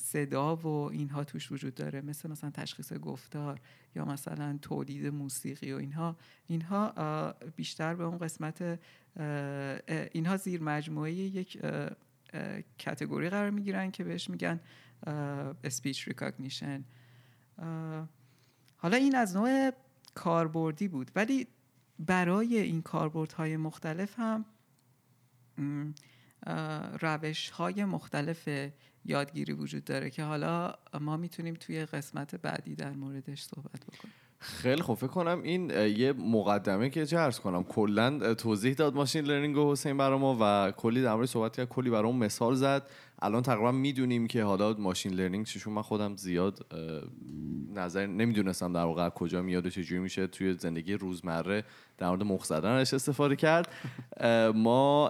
صدا 0.00 0.56
و 0.56 0.66
اینها 0.66 1.24
توش 1.24 1.52
وجود 1.52 1.74
داره. 1.74 2.00
مثل 2.00 2.30
مثلا 2.30 2.50
تشخیص 2.50 2.92
گفتار 2.92 3.60
یا 3.94 4.04
مثلا 4.04 4.58
تولید 4.62 5.06
موسیقی 5.06 5.72
و 5.72 5.76
اینها. 5.76 6.16
اینها 6.46 7.34
بیشتر 7.56 7.94
به 7.94 8.04
اون 8.04 8.18
قسمت 8.18 8.80
اینها 10.12 10.36
زیر 10.36 10.62
مجموعه 10.62 11.12
یک 11.12 11.62
کتگوری 12.78 13.30
قرار 13.30 13.50
می‌گیرن 13.50 13.90
که 13.90 14.04
بهش 14.04 14.30
میگن 14.30 14.60
speech 15.64 16.08
recognition. 16.08 16.82
حالا 18.76 18.96
این 18.96 19.16
از 19.16 19.36
نوع 19.36 19.70
کاربردی 20.14 20.88
بود. 20.88 21.10
ولی 21.16 21.46
برای 21.98 22.58
این 22.58 22.82
کاربردهای 22.82 23.56
مختلف 23.56 24.14
هم 24.18 24.44
روش 27.00 27.50
های 27.50 27.84
مختلف 27.84 28.48
یادگیری 29.04 29.52
وجود 29.52 29.84
داره 29.84 30.10
که 30.10 30.22
حالا 30.24 30.74
ما 31.00 31.16
می‌تونیم 31.16 31.54
توی 31.54 31.84
قسمت 31.84 32.34
بعدی 32.34 32.74
در 32.74 32.92
موردش 32.92 33.42
صحبت 33.42 33.80
بکنیم. 33.86 34.14
خیلی 34.42 34.82
خوب. 34.82 34.98
فکر 34.98 35.06
کنم 35.06 35.42
این 35.42 35.70
یه 35.70 36.12
مقدمه 36.12 36.90
که 36.90 37.06
چه 37.06 37.18
عرض 37.18 37.38
کنم 37.38 37.64
کلا 37.64 38.34
توضیح 38.34 38.74
داد 38.74 38.94
machine 38.94 39.24
learning 39.24 39.56
و 39.56 39.72
حسین 39.72 39.96
برای 39.96 40.18
ما 40.18 40.36
و 40.40 40.70
کلی 40.70 41.02
در 41.02 41.14
مورد 41.14 41.26
صحبت 41.26 41.56
کرد 41.56 41.68
کلی 41.68 41.90
برای 41.90 42.12
مثال 42.12 42.54
زد. 42.54 42.90
الان 43.22 43.42
تقریبا 43.42 43.72
می‌دونیم 43.72 44.26
که 44.26 44.42
حالا 44.42 44.74
machine 44.78 45.12
learning 45.12 45.46
چیه 45.46 45.59
چون 45.59 45.72
من 45.72 45.82
خودم 45.82 46.16
زیاد 46.16 46.66
نظر 47.74 48.06
نمی‌دونستم 48.06 48.72
در 48.72 48.84
واقع 48.84 49.08
کجا 49.08 49.42
میاد 49.42 49.66
و 49.66 49.70
چجوری 49.70 50.00
میشه. 50.00 50.26
توی 50.26 50.54
زندگی 50.54 50.94
روزمره 50.94 51.64
در 51.98 52.08
مورد 52.08 52.22
مخ 52.22 52.44
زدنش 52.44 52.94
استفاده 52.94 53.36
کرد. 53.36 53.68
ما 54.54 55.08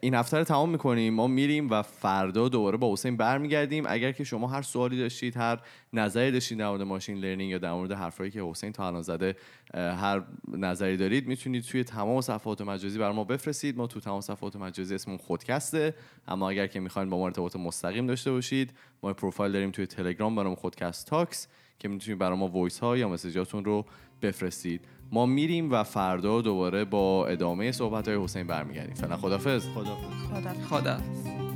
این 0.00 0.14
هفته 0.14 0.38
رو 0.38 0.44
تمام 0.44 0.70
می‌کنیم. 0.70 1.14
ما 1.14 1.26
میریم 1.26 1.70
و 1.70 1.82
فردا 1.82 2.48
دوباره 2.48 2.76
با 2.76 2.92
حسین 2.92 3.16
برمیگردیم. 3.16 3.84
اگر 3.88 4.12
که 4.12 4.24
شما 4.24 4.46
هر 4.48 4.62
سوالی 4.62 4.98
داشتید 4.98 5.36
هر 5.36 5.60
نظری 5.92 6.30
داشتید 6.30 6.58
در 6.58 6.68
مورد 6.68 6.82
ماشین 6.82 7.18
لرنینگ 7.18 7.50
یا 7.50 7.58
در 7.58 7.72
مورد 7.72 7.92
حرفایی 7.92 8.30
که 8.30 8.42
حسین 8.42 8.72
تا 8.72 8.86
الان 8.86 9.02
زده 9.02 9.36
هر 9.74 10.22
نظری 10.48 10.96
دارید 10.96 11.28
می‌تونید 11.28 11.62
توی 11.64 11.84
تمام 11.84 12.20
صفحات 12.20 12.60
مجازی 12.60 12.98
بر 12.98 13.12
ما 13.12 13.24
بفرستید. 13.24 13.76
ما 13.76 13.86
تو 13.86 14.00
تمام 14.00 14.20
صفحات 14.20 14.56
مجازی 14.56 14.94
اسممون 14.94 15.18
خودکسته. 15.18 15.94
اما 16.28 16.50
اگر 16.50 16.66
که 16.66 16.80
می‌خواین 16.80 17.10
با 17.10 17.18
ما 17.18 17.30
ارتباط 17.48 17.66
مستقیم 17.66 18.06
داشته 18.06 18.30
باشید. 18.30 18.72
ما 19.02 19.12
پروفایل 19.12 19.52
داریم 19.52 19.70
توی 19.70 19.86
تلگرام 19.86 20.36
برام 20.36 20.54
خودکست 20.54 21.06
talks 21.06 21.48
که 21.78 21.88
می‌تونید 21.88 22.18
برای 22.18 22.38
ما 22.38 22.48
voice 22.48 22.78
ها 22.78 22.96
یا 22.96 23.08
message 23.08 23.47
اتون 23.47 23.64
رو 23.64 23.84
بفرستید. 24.22 24.80
ما 25.12 25.26
میریم 25.26 25.72
و 25.72 25.82
فردا 25.82 26.40
دوباره 26.40 26.84
با 26.84 27.26
ادامه 27.26 27.72
صحبت 27.72 28.08
های 28.08 28.24
حسین 28.24 28.46
برمیگردیم. 28.46 28.94
فعلا 28.94 29.16
خدافظ 29.16 29.66
خدافظ 29.68 30.66
خدا. 30.70 31.47